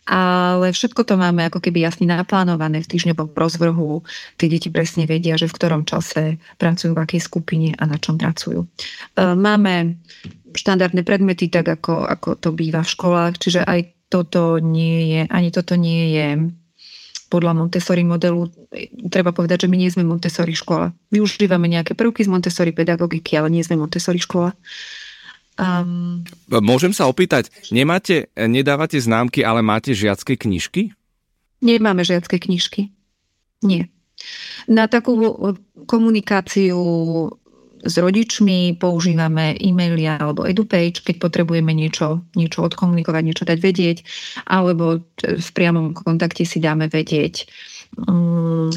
ale 0.07 0.71
všetko 0.71 1.03
to 1.03 1.19
máme 1.19 1.51
ako 1.51 1.59
keby 1.59 1.83
jasne 1.83 2.07
naplánované 2.07 2.79
v 2.79 2.89
týždňovom 2.95 3.35
rozvrhu. 3.35 4.07
Tí 4.39 4.47
deti 4.47 4.71
presne 4.71 5.03
vedia, 5.03 5.35
že 5.35 5.51
v 5.51 5.55
ktorom 5.59 5.83
čase 5.83 6.39
pracujú, 6.55 6.95
v 6.95 7.03
akej 7.03 7.21
skupine 7.27 7.75
a 7.75 7.83
na 7.83 7.99
čom 7.99 8.15
pracujú. 8.15 8.63
E, 8.63 8.67
máme 9.35 9.99
štandardné 10.55 11.03
predmety, 11.03 11.51
tak 11.51 11.67
ako, 11.67 12.07
ako 12.07 12.39
to 12.39 12.55
býva 12.55 12.87
v 12.87 12.91
školách, 12.95 13.35
čiže 13.35 13.67
aj 13.67 14.07
toto 14.07 14.63
nie 14.63 15.11
je, 15.11 15.21
ani 15.27 15.51
toto 15.51 15.75
nie 15.75 16.15
je 16.15 16.27
podľa 17.27 17.59
Montessori 17.59 18.07
modelu. 18.07 18.47
Treba 19.11 19.35
povedať, 19.35 19.67
že 19.67 19.71
my 19.71 19.75
nie 19.75 19.91
sme 19.91 20.07
Montessori 20.07 20.55
škola. 20.55 20.95
Využívame 21.11 21.67
nejaké 21.67 21.91
prvky 21.91 22.23
z 22.23 22.31
Montessori 22.31 22.71
pedagogiky, 22.71 23.35
ale 23.35 23.51
nie 23.51 23.59
sme 23.59 23.75
Montessori 23.75 24.23
škola. 24.23 24.55
Um... 25.57 26.21
Môžem 26.49 26.93
sa 26.93 27.09
opýtať, 27.09 27.49
nemáte, 27.73 28.29
nedávate 28.37 29.01
známky, 29.01 29.41
ale 29.41 29.65
máte 29.65 29.91
žiacké 29.97 30.37
knižky? 30.37 30.93
Nemáme 31.65 32.05
žiacké 32.05 32.37
knižky. 32.37 32.93
Nie. 33.65 33.89
Na 34.69 34.85
takú 34.85 35.17
komunikáciu 35.89 36.77
s 37.81 37.95
rodičmi 37.97 38.77
používame 38.77 39.53
e-maily 39.57 40.09
alebo 40.09 40.45
edupage, 40.45 41.01
keď 41.05 41.21
potrebujeme 41.21 41.71
niečo, 41.73 42.25
niečo 42.33 42.65
odkomunikovať, 42.65 43.23
niečo 43.23 43.45
dať 43.45 43.57
vedieť, 43.61 43.97
alebo 44.49 45.01
v 45.21 45.49
priamom 45.53 45.93
kontakte 45.93 46.43
si 46.43 46.57
dáme 46.57 46.89
vedieť. 46.89 47.45
Um, 47.97 48.73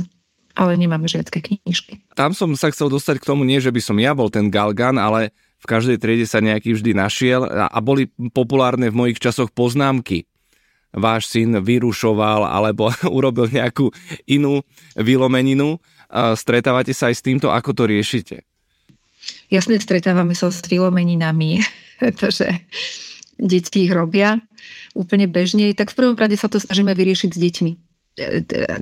ale 0.55 0.77
nemáme 0.77 1.09
žiacké 1.09 1.41
knižky. 1.41 2.05
Tam 2.13 2.37
som 2.37 2.53
sa 2.53 2.69
chcel 2.69 2.93
dostať 2.93 3.25
k 3.25 3.29
tomu, 3.29 3.49
nie 3.49 3.63
že 3.63 3.73
by 3.73 3.81
som 3.81 3.97
ja 3.97 4.13
bol 4.13 4.29
ten 4.29 4.53
Galgan, 4.53 5.01
ale 5.01 5.33
v 5.61 5.67
každej 5.69 6.01
triede 6.01 6.25
sa 6.25 6.41
nejaký 6.41 6.73
vždy 6.73 6.97
našiel 6.97 7.45
a 7.47 7.79
boli 7.85 8.09
populárne 8.33 8.89
v 8.89 8.97
mojich 8.97 9.21
časoch 9.21 9.53
poznámky. 9.53 10.25
Váš 10.91 11.31
syn 11.31 11.61
vyrušoval 11.61 12.49
alebo 12.49 12.91
urobil 13.17 13.47
nejakú 13.47 13.93
inú 14.25 14.65
vylomeninu. 14.97 15.79
Stretávate 16.35 16.97
sa 16.97 17.13
aj 17.13 17.21
s 17.21 17.23
týmto, 17.23 17.53
ako 17.53 17.71
to 17.77 17.85
riešite? 17.87 18.43
Jasne, 19.53 19.79
stretávame 19.79 20.33
sa 20.33 20.49
s 20.49 20.65
vylomeninami, 20.65 21.61
pretože 22.01 22.49
deti 23.37 23.87
ich 23.87 23.93
robia 23.93 24.41
úplne 24.97 25.31
bežne. 25.31 25.71
Tak 25.77 25.93
v 25.93 25.99
prvom 26.03 26.17
rade 26.19 26.35
sa 26.35 26.49
to 26.49 26.59
snažíme 26.59 26.91
vyriešiť 26.97 27.31
s 27.31 27.39
deťmi 27.39 27.73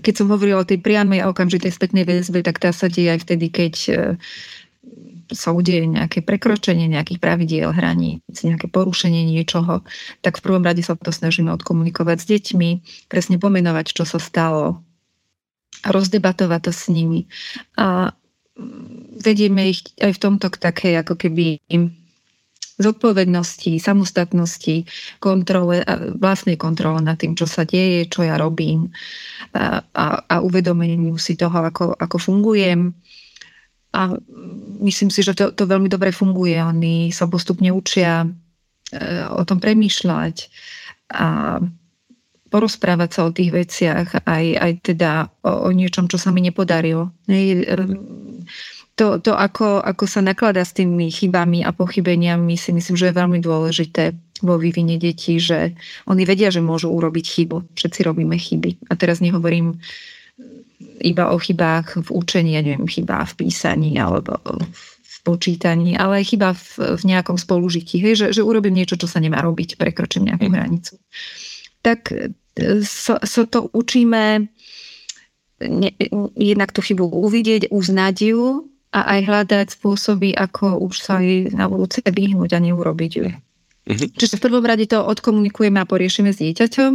keď 0.03 0.15
som 0.15 0.33
hovorila 0.33 0.65
o 0.65 0.69
tej 0.69 0.81
priamej 0.81 1.23
a 1.23 1.31
okamžitej 1.31 1.71
spätnej 1.71 2.05
väzbe, 2.09 2.43
tak 2.43 2.59
tá 2.59 2.73
sa 2.73 2.89
deje 2.91 3.15
aj 3.15 3.21
vtedy, 3.29 3.47
keď 3.53 3.75
sa 5.33 5.53
udeje 5.53 5.85
nejaké 5.85 6.25
prekročenie 6.25 6.89
nejakých 6.89 7.21
pravidiel, 7.21 7.71
hraníc, 7.73 8.23
nejaké 8.45 8.69
porušenie 8.69 9.29
niečoho, 9.29 9.85
tak 10.25 10.41
v 10.41 10.45
prvom 10.45 10.65
rade 10.65 10.81
sa 10.81 10.97
to 10.97 11.13
snažíme 11.13 11.53
odkomunikovať 11.53 12.17
s 12.21 12.27
deťmi, 12.27 12.71
presne 13.13 13.37
pomenovať, 13.37 13.93
čo 13.93 14.05
sa 14.09 14.17
stalo, 14.17 14.81
rozdebatovať 15.85 16.61
to 16.65 16.73
s 16.73 16.85
nimi. 16.89 17.29
A 17.77 18.17
vedieme 19.19 19.71
ich 19.71 19.87
aj 20.03 20.17
v 20.17 20.23
tomto 20.23 20.51
k 20.51 20.57
takej 20.59 20.95
ako 21.07 21.15
keby 21.15 21.63
zodpovednosti, 22.79 23.83
samostatnosti, 23.83 24.87
kontrole, 25.19 25.83
vlastnej 26.15 26.55
kontrole 26.55 27.03
nad 27.03 27.19
tým, 27.19 27.35
čo 27.35 27.45
sa 27.45 27.67
deje, 27.67 28.07
čo 28.07 28.23
ja 28.23 28.39
robím 28.39 28.95
a, 29.51 29.83
a, 29.83 30.07
a 30.23 30.35
uvedomeniu 30.47 31.19
si 31.19 31.35
toho, 31.35 31.59
ako, 31.59 31.99
ako 31.99 32.17
fungujem 32.23 32.95
a 33.99 34.15
myslím 34.79 35.11
si, 35.11 35.27
že 35.27 35.35
to, 35.35 35.51
to 35.51 35.67
veľmi 35.67 35.91
dobre 35.91 36.15
funguje. 36.15 36.55
Oni 36.63 37.11
sa 37.11 37.27
postupne 37.27 37.75
učia 37.75 38.23
e, 38.23 38.29
o 39.35 39.43
tom 39.43 39.59
premýšľať 39.59 40.47
a 41.19 41.59
porozprávať 42.49 43.11
sa 43.11 43.21
o 43.27 43.35
tých 43.35 43.51
veciach, 43.53 44.25
aj, 44.25 44.45
aj 44.57 44.73
teda 44.87 45.11
o, 45.43 45.69
o 45.69 45.71
niečom, 45.75 46.07
čo 46.07 46.17
sa 46.17 46.31
mi 46.31 46.41
nepodarilo. 46.41 47.11
To, 48.99 49.19
to 49.19 49.33
ako, 49.35 49.83
ako 49.83 50.05
sa 50.07 50.23
nakladá 50.23 50.63
s 50.63 50.75
tými 50.75 51.11
chybami 51.13 51.63
a 51.67 51.75
pochybeniami, 51.75 52.55
si 52.57 52.71
myslím, 52.73 52.97
že 52.97 53.11
je 53.11 53.19
veľmi 53.19 53.39
dôležité 53.43 54.17
vo 54.43 54.59
vývine 54.59 54.97
detí, 54.97 55.43
že 55.43 55.75
oni 56.07 56.23
vedia, 56.23 56.51
že 56.55 56.63
môžu 56.63 56.91
urobiť 56.91 57.27
chybu. 57.27 57.75
Všetci 57.75 58.01
robíme 58.07 58.39
chyby. 58.39 58.91
A 58.91 58.95
teraz 58.95 59.19
nehovorím 59.19 59.83
iba 61.03 61.35
o 61.35 61.37
chybách 61.39 62.07
v 62.07 62.09
učení, 62.15 62.55
ja 62.55 62.63
neviem, 62.63 62.87
chyba 62.87 63.27
v 63.27 63.33
písaní 63.45 63.99
alebo 63.99 64.39
v 65.03 65.17
počítaní, 65.27 65.99
ale 65.99 66.23
aj 66.23 66.25
chyba 66.31 66.49
v, 66.55 66.95
v 66.99 67.03
nejakom 67.05 67.35
spolužití, 67.35 67.99
hej, 67.99 68.15
že, 68.15 68.27
že 68.31 68.47
urobím 68.47 68.79
niečo, 68.79 68.95
čo 68.95 69.11
sa 69.11 69.19
nemá 69.19 69.43
robiť, 69.43 69.75
prekročím 69.75 70.31
nejakú 70.31 70.47
hranicu. 70.49 70.95
Tak 71.83 72.15
so, 72.87 73.19
so 73.23 73.43
to 73.47 73.67
učíme 73.75 74.47
ne, 75.61 75.91
jednak 76.39 76.71
tú 76.71 76.81
chybu 76.83 77.11
uvidieť, 77.11 77.71
uznať 77.75 78.17
ju 78.35 78.71
a 78.95 79.01
aj 79.19 79.21
hľadať 79.27 79.67
spôsoby, 79.75 80.33
ako 80.33 80.81
už 80.81 80.95
sa 81.03 81.21
jej 81.21 81.51
na 81.53 81.69
budúce 81.69 82.01
vyhnúť 82.07 82.57
a 82.57 82.63
neurobiť 82.63 83.13
ju. 83.19 83.27
Mm-hmm. 83.89 84.21
Čiže 84.21 84.37
v 84.37 84.45
prvom 84.45 84.65
rade 84.69 84.85
to 84.85 85.01
odkomunikujeme 85.01 85.81
a 85.81 85.89
poriešime 85.89 86.37
s 86.37 86.45
dieťaťom 86.45 86.93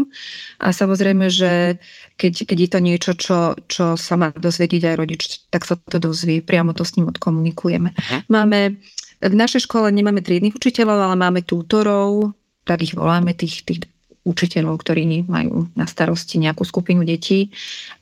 a 0.62 0.68
samozrejme, 0.70 1.26
že 1.26 1.82
keď, 2.22 2.46
keď 2.46 2.58
je 2.62 2.70
to 2.70 2.80
niečo, 2.80 3.12
čo, 3.18 3.38
čo 3.66 3.98
sa 3.98 4.14
má 4.14 4.30
dozvedieť 4.30 4.94
aj 4.94 4.96
rodič, 5.02 5.22
tak 5.50 5.66
sa 5.66 5.74
to 5.74 5.98
dozvie, 5.98 6.46
priamo 6.46 6.78
to 6.78 6.86
s 6.86 6.94
ním 6.94 7.10
odkomunikujeme. 7.10 7.98
Uh-huh. 7.98 8.22
Máme, 8.30 8.78
v 9.26 9.36
našej 9.36 9.66
škole 9.66 9.89
nemáme 9.89 10.22
triednych 10.22 10.54
učiteľov, 10.54 11.10
ale 11.10 11.16
máme 11.18 11.41
tútorov, 11.41 12.38
tak 12.62 12.86
ich 12.86 12.94
voláme, 12.94 13.34
tých, 13.34 13.66
tých 13.66 13.89
učiteľov, 14.24 14.80
ktorí 14.80 15.28
majú 15.28 15.67
na 15.76 15.84
starosti 15.84 16.39
nejakú 16.39 16.63
skupinu 16.63 17.03
detí 17.03 17.51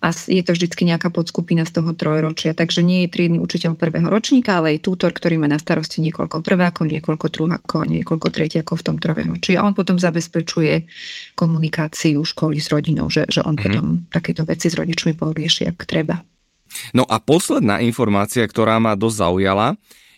a 0.06 0.14
je 0.14 0.42
to 0.46 0.54
vždy 0.54 0.70
nejaká 0.70 1.10
podskupina 1.10 1.66
z 1.66 1.82
toho 1.82 1.98
trojročia. 1.98 2.54
Takže 2.54 2.86
nie 2.86 3.06
je 3.06 3.14
triedny 3.14 3.42
učiteľ 3.42 3.74
prvého 3.74 4.06
ročníka, 4.06 4.62
ale 4.62 4.78
je 4.78 4.86
tútor, 4.86 5.12
ktorý 5.18 5.42
má 5.42 5.50
na 5.50 5.58
starosti 5.58 5.98
niekoľko 6.06 6.46
prvákov, 6.46 6.94
niekoľko 6.94 7.28
druhákov, 7.34 7.90
niekoľko 7.90 8.28
tretiakov 8.30 8.82
v 8.82 8.86
tom 8.86 8.98
trojročí. 9.02 9.58
A 9.58 9.66
on 9.66 9.74
potom 9.74 9.98
zabezpečuje 9.98 10.86
komunikáciu 11.34 12.22
školy 12.22 12.62
s 12.62 12.70
rodinou, 12.70 13.10
že, 13.10 13.26
že 13.26 13.42
on 13.42 13.58
mm. 13.58 13.62
potom 13.62 13.86
takéto 14.14 14.46
veci 14.46 14.70
s 14.70 14.78
rodičmi 14.78 15.18
porieši, 15.18 15.74
ak 15.74 15.90
treba. 15.90 16.22
No 16.96 17.04
a 17.04 17.20
posledná 17.20 17.84
informácia, 17.84 18.46
ktorá 18.48 18.80
ma 18.80 18.96
dosť 18.96 19.18
zaujala, 19.28 19.68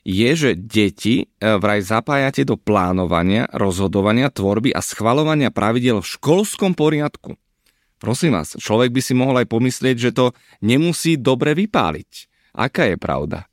je, 0.04 0.30
že 0.36 0.52
deti 0.60 1.24
e, 1.24 1.26
vraj 1.40 1.80
zapájate 1.80 2.44
do 2.44 2.60
plánovania, 2.60 3.48
rozhodovania, 3.56 4.28
tvorby 4.28 4.76
a 4.76 4.84
schvalovania 4.84 5.48
pravidel 5.48 6.04
v 6.04 6.12
školskom 6.20 6.76
poriadku. 6.76 7.40
Prosím 8.04 8.36
vás, 8.36 8.60
človek 8.60 8.92
by 8.92 9.00
si 9.00 9.16
mohol 9.16 9.40
aj 9.40 9.48
pomyslieť, 9.48 9.96
že 9.96 10.12
to 10.12 10.36
nemusí 10.60 11.16
dobre 11.16 11.56
vypáliť. 11.56 12.28
Aká 12.52 12.92
je 12.92 13.00
pravda? 13.00 13.48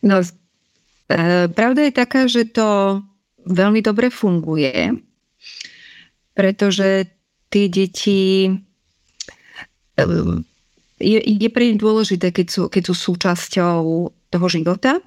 No, 0.00 0.24
e, 0.24 1.46
pravda 1.52 1.80
je 1.84 1.92
taká, 1.92 2.24
že 2.24 2.48
to 2.48 3.00
veľmi 3.44 3.84
dobre 3.84 4.08
funguje, 4.08 4.96
pretože 6.32 7.12
tie 7.52 7.68
deti 7.68 8.48
e, 10.00 10.04
je, 10.96 11.18
je 11.20 11.48
pre 11.52 11.68
nich 11.68 11.76
dôležité, 11.76 12.32
keď 12.32 12.46
sú, 12.48 12.62
keď 12.72 12.82
sú 12.88 12.94
súčasťou 12.96 14.15
toho 14.30 14.46
života 14.50 15.02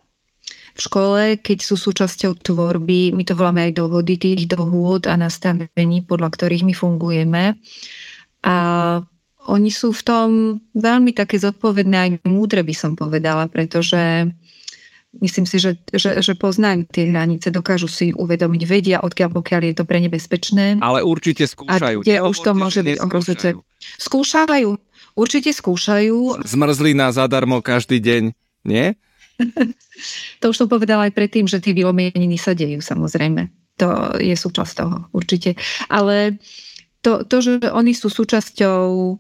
v 0.76 0.80
škole, 0.80 1.22
keď 1.42 1.58
sú 1.60 1.76
súčasťou 1.76 2.40
tvorby, 2.40 3.12
my 3.12 3.24
to 3.26 3.34
voláme 3.36 3.68
aj 3.70 3.74
dohody 3.76 4.16
tých 4.16 4.48
dohôd 4.48 5.10
a 5.10 5.18
nastavení, 5.20 6.06
podľa 6.06 6.30
ktorých 6.32 6.64
my 6.64 6.74
fungujeme. 6.74 7.60
A 8.46 8.56
oni 9.50 9.72
sú 9.74 9.92
v 9.92 10.04
tom 10.06 10.30
veľmi 10.78 11.12
také 11.12 11.42
zodpovedné 11.42 11.98
aj 11.98 12.10
múdre, 12.24 12.62
by 12.64 12.76
som 12.76 12.94
povedala, 12.94 13.50
pretože 13.50 14.30
myslím 15.20 15.50
si, 15.50 15.58
že, 15.58 15.76
že, 15.90 16.22
že 16.22 16.34
poznajú 16.38 16.86
tie 16.88 17.10
hranice, 17.10 17.50
dokážu 17.50 17.90
si 17.90 18.14
uvedomiť, 18.14 18.62
vedia, 18.70 18.98
odkiaľ 19.02 19.42
pokiaľ 19.42 19.62
je 19.68 19.76
to 19.76 19.84
pre 19.84 20.00
nebezpečné. 20.06 20.80
Ale 20.80 21.02
určite 21.02 21.50
skúšajú. 21.50 22.00
A 22.00 22.04
kde 22.06 22.18
už 22.24 22.38
to 22.46 22.52
môže 22.54 22.86
byť 22.86 22.98
ohrozujúce. 23.02 23.48
Skúšajú, 23.98 24.70
určite 25.18 25.50
skúšajú. 25.50 26.46
Zmrzlina 26.46 27.10
zadarmo 27.10 27.60
každý 27.66 28.00
deň, 28.00 28.24
nie? 28.70 28.96
To 30.42 30.46
už 30.52 30.58
som 30.58 30.68
povedala 30.68 31.08
aj 31.08 31.14
predtým, 31.16 31.48
že 31.48 31.64
tie 31.64 31.74
vylomieniny 31.76 32.36
sa 32.36 32.52
dejú 32.56 32.80
samozrejme. 32.84 33.48
To 33.80 34.20
je 34.20 34.36
súčasť 34.36 34.74
toho, 34.76 34.98
určite. 35.16 35.56
Ale 35.88 36.36
to, 37.00 37.24
to 37.24 37.38
že 37.40 37.54
oni 37.72 37.96
sú 37.96 38.12
súčasťou 38.12 39.16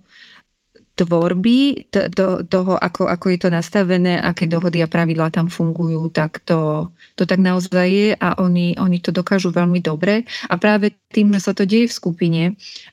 tvorby, 0.99 1.87
to, 1.87 2.11
to, 2.11 2.25
toho, 2.43 2.75
ako, 2.75 3.07
ako 3.07 3.25
je 3.31 3.39
to 3.39 3.47
nastavené, 3.47 4.19
aké 4.19 4.51
dohody 4.51 4.83
a 4.83 4.91
pravidlá 4.91 5.31
tam 5.31 5.47
fungujú, 5.47 6.11
tak 6.11 6.43
to, 6.43 6.91
to 7.15 7.23
tak 7.23 7.39
naozaj 7.39 7.87
je 7.87 8.11
a 8.19 8.35
oni, 8.35 8.75
oni 8.75 8.99
to 8.99 9.15
dokážu 9.15 9.55
veľmi 9.55 9.79
dobre. 9.79 10.27
A 10.51 10.59
práve 10.59 10.91
tým, 11.15 11.31
že 11.31 11.39
sa 11.39 11.55
to 11.55 11.63
deje 11.63 11.87
v 11.87 11.95
skupine 11.95 12.43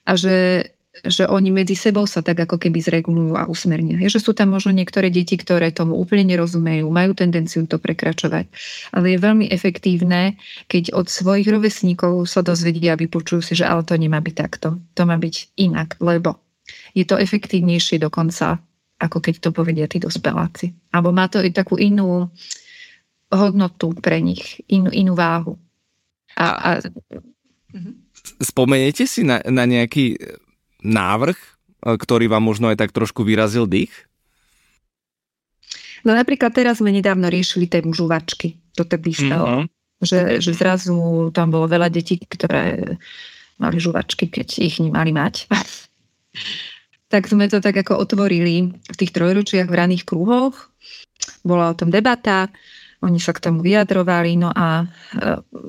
a 0.06 0.12
že 0.14 0.70
že 1.04 1.28
oni 1.28 1.52
medzi 1.52 1.76
sebou 1.76 2.08
sa 2.08 2.24
tak 2.24 2.48
ako 2.48 2.56
keby 2.56 2.80
zregulujú 2.80 3.36
a 3.36 3.44
usmernia. 3.44 4.00
Je, 4.00 4.08
že 4.08 4.22
sú 4.22 4.32
tam 4.32 4.56
možno 4.56 4.72
niektoré 4.72 5.12
deti, 5.12 5.36
ktoré 5.36 5.68
tomu 5.68 5.98
úplne 6.00 6.24
nerozumejú, 6.32 6.88
majú 6.88 7.12
tendenciu 7.12 7.68
to 7.68 7.76
prekračovať. 7.76 8.48
Ale 8.96 9.12
je 9.12 9.18
veľmi 9.20 9.46
efektívne, 9.52 10.40
keď 10.72 10.96
od 10.96 11.12
svojich 11.12 11.44
rovesníkov 11.50 12.24
sa 12.24 12.40
dozvedia 12.40 12.96
a 12.96 13.00
vypočujú 13.00 13.44
si, 13.44 13.52
že 13.58 13.68
ale 13.68 13.84
to 13.84 13.98
nemá 13.98 14.24
byť 14.24 14.34
takto. 14.36 14.80
To 14.96 15.02
má 15.04 15.20
byť 15.20 15.60
inak, 15.60 16.00
lebo 16.00 16.40
je 16.96 17.04
to 17.04 17.20
efektívnejšie 17.20 18.00
dokonca, 18.00 18.56
ako 18.96 19.20
keď 19.20 19.34
to 19.44 19.50
povedia 19.52 19.84
tí 19.84 20.00
dospeláci. 20.00 20.72
Alebo 20.96 21.12
má 21.12 21.28
to 21.28 21.44
i 21.44 21.52
takú 21.52 21.76
inú 21.76 22.32
hodnotu 23.28 23.92
pre 24.00 24.22
nich, 24.24 24.64
inú, 24.70 24.88
inú 24.88 25.12
váhu. 25.12 25.60
A, 26.40 26.46
a... 26.56 26.70
Spomeniete 28.40 29.04
si 29.04 29.22
na, 29.28 29.44
na 29.44 29.68
nejaký 29.68 30.16
návrh, 30.86 31.38
e, 31.38 31.48
ktorý 31.98 32.30
vám 32.30 32.46
možno 32.46 32.70
aj 32.70 32.78
tak 32.78 32.90
trošku 32.94 33.26
vyrazil 33.26 33.66
dých? 33.66 33.92
No 36.06 36.14
napríklad 36.14 36.54
teraz 36.54 36.78
sme 36.78 36.94
nedávno 36.94 37.26
riešili 37.26 37.66
tému 37.66 37.90
žuvačky. 37.90 38.54
To 38.78 38.86
tedy 38.86 39.10
stalo. 39.10 39.66
Mm-hmm. 39.66 39.66
Že, 39.96 40.20
že 40.44 40.52
zrazu 40.52 40.94
tam 41.32 41.48
bolo 41.50 41.66
veľa 41.66 41.88
detí, 41.88 42.20
ktoré 42.20 42.94
mali 43.56 43.80
žuvačky, 43.80 44.28
keď 44.28 44.60
ich 44.60 44.76
nemali 44.78 45.10
mať. 45.10 45.48
tak 47.12 47.26
sme 47.26 47.48
to 47.48 47.64
tak 47.64 47.74
ako 47.74 47.96
otvorili 47.98 48.76
v 48.76 48.96
tých 48.96 49.10
trojročiach 49.10 49.66
v 49.66 49.78
raných 49.78 50.04
kruhoch. 50.04 50.70
Bola 51.42 51.72
o 51.72 51.78
tom 51.78 51.88
debata, 51.90 52.52
oni 53.02 53.18
sa 53.18 53.32
k 53.32 53.42
tomu 53.50 53.64
vyjadrovali, 53.64 54.36
no 54.36 54.50
a 54.52 54.84
e, 54.84 54.86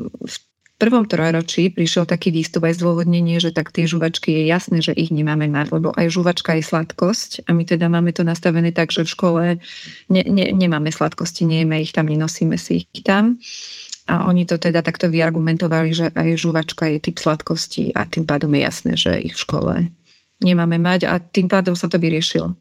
v 0.04 0.36
prvom 0.78 1.10
trojročí 1.10 1.74
prišiel 1.74 2.06
taký 2.06 2.30
výstup 2.30 2.62
aj 2.70 2.78
zdôvodnenie, 2.78 3.42
že 3.42 3.50
tak 3.50 3.74
tie 3.74 3.90
žuvačky 3.90 4.30
je 4.30 4.44
jasné, 4.46 4.78
že 4.86 4.94
ich 4.94 5.10
nemáme 5.10 5.50
mať, 5.50 5.74
lebo 5.74 5.90
aj 5.98 6.14
žuvačka 6.14 6.54
je 6.54 6.64
sladkosť 6.64 7.50
a 7.50 7.54
my 7.58 7.66
teda 7.66 7.90
máme 7.90 8.14
to 8.14 8.22
nastavené 8.22 8.70
tak, 8.70 8.94
že 8.94 9.04
v 9.04 9.14
škole 9.14 9.44
ne, 10.14 10.22
ne, 10.24 10.46
nemáme 10.54 10.94
sladkosti, 10.94 11.50
nejeme 11.50 11.82
ich 11.82 11.92
tam, 11.92 12.06
nenosíme 12.06 12.62
si 12.62 12.86
ich 12.86 13.02
tam. 13.02 13.42
A 14.08 14.24
oni 14.30 14.48
to 14.48 14.56
teda 14.56 14.80
takto 14.80 15.12
vyargumentovali, 15.12 15.92
že 15.92 16.06
aj 16.16 16.40
žuvačka 16.40 16.88
je 16.88 17.04
typ 17.04 17.20
sladkosti 17.20 17.92
a 17.92 18.08
tým 18.08 18.24
pádom 18.24 18.54
je 18.56 18.62
jasné, 18.64 18.94
že 18.96 19.12
ich 19.20 19.36
v 19.36 19.44
škole 19.44 19.74
nemáme 20.40 20.78
mať 20.80 21.10
a 21.10 21.20
tým 21.20 21.50
pádom 21.52 21.76
sa 21.76 21.92
to 21.92 22.00
vyriešilo. 22.00 22.56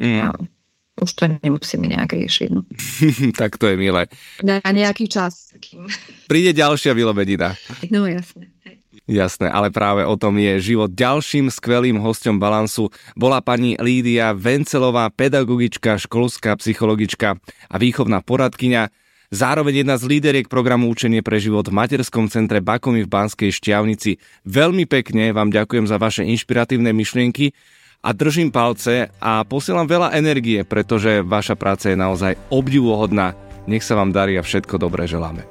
Mm. 0.00 0.50
Už 0.94 1.10
to 1.18 1.26
nemusíme 1.26 1.90
nejak 1.90 2.14
riešiť. 2.14 2.48
No. 2.54 2.62
tak 3.40 3.58
to 3.58 3.66
je 3.66 3.76
milé. 3.76 4.06
Na 4.46 4.62
nejaký 4.62 5.10
čas. 5.10 5.50
Príde 6.30 6.54
ďalšia 6.54 6.94
vylobedina. 6.94 7.58
No 7.90 8.06
jasné. 8.06 8.54
Jasné, 9.04 9.52
ale 9.52 9.68
práve 9.68 10.00
o 10.06 10.16
tom 10.16 10.40
je 10.40 10.72
život. 10.72 10.88
Ďalším 10.88 11.52
skvelým 11.52 12.00
hostom 12.00 12.40
Balansu 12.40 12.88
bola 13.12 13.44
pani 13.44 13.76
Lídia 13.76 14.32
Vencelová, 14.32 15.12
pedagogička, 15.12 16.00
školská 16.00 16.56
psychologička 16.56 17.36
a 17.68 17.76
výchovná 17.76 18.24
poradkyňa, 18.24 18.88
zároveň 19.28 19.84
jedna 19.84 20.00
z 20.00 20.08
líderiek 20.08 20.48
programu 20.48 20.88
Učenie 20.88 21.20
pre 21.20 21.36
život 21.36 21.68
v 21.68 21.76
materskom 21.76 22.32
centre 22.32 22.64
Bakomy 22.64 23.04
v 23.04 23.12
Banskej 23.12 23.52
Šťavnici. 23.52 24.16
Veľmi 24.48 24.88
pekne 24.88 25.36
vám 25.36 25.52
ďakujem 25.52 25.84
za 25.84 26.00
vaše 26.00 26.24
inšpiratívne 26.24 26.96
myšlienky 26.96 27.52
a 28.04 28.12
držím 28.12 28.52
palce 28.52 29.08
a 29.16 29.40
posielam 29.48 29.88
veľa 29.88 30.12
energie, 30.12 30.60
pretože 30.60 31.24
vaša 31.24 31.56
práca 31.56 31.88
je 31.88 31.96
naozaj 31.96 32.36
obdivuhodná. 32.52 33.32
Nech 33.64 33.80
sa 33.80 33.96
vám 33.96 34.12
darí 34.12 34.36
a 34.36 34.44
všetko 34.44 34.76
dobré 34.76 35.08
želáme. 35.08 35.48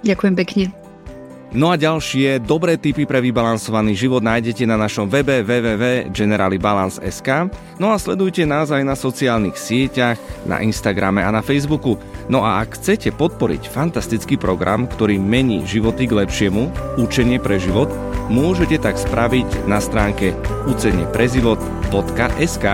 Ďakujem 0.00 0.34
pekne. 0.40 0.72
No 1.54 1.70
a 1.70 1.78
ďalšie 1.78 2.42
dobré 2.42 2.74
tipy 2.74 3.06
pre 3.06 3.22
vybalansovaný 3.22 3.94
život 3.94 4.26
nájdete 4.26 4.66
na 4.66 4.74
našom 4.74 5.06
webe 5.06 5.38
www.generalibalance.sk 5.46 7.28
No 7.78 7.94
a 7.94 7.96
sledujte 8.02 8.42
nás 8.42 8.74
aj 8.74 8.82
na 8.82 8.98
sociálnych 8.98 9.54
sieťach, 9.54 10.18
na 10.50 10.58
Instagrame 10.66 11.22
a 11.22 11.30
na 11.30 11.46
Facebooku. 11.46 11.94
No 12.26 12.42
a 12.42 12.58
ak 12.58 12.74
chcete 12.74 13.14
podporiť 13.14 13.70
fantastický 13.70 14.34
program, 14.34 14.90
ktorý 14.90 15.22
mení 15.22 15.62
životy 15.62 16.10
k 16.10 16.26
lepšiemu, 16.26 16.74
učenie 16.98 17.38
pre 17.38 17.62
život, 17.62 17.86
môžete 18.28 18.80
tak 18.80 18.96
spraviť 18.96 19.68
na 19.68 19.80
stránke 19.80 20.36
uceneprezivot.sk. 20.68 22.66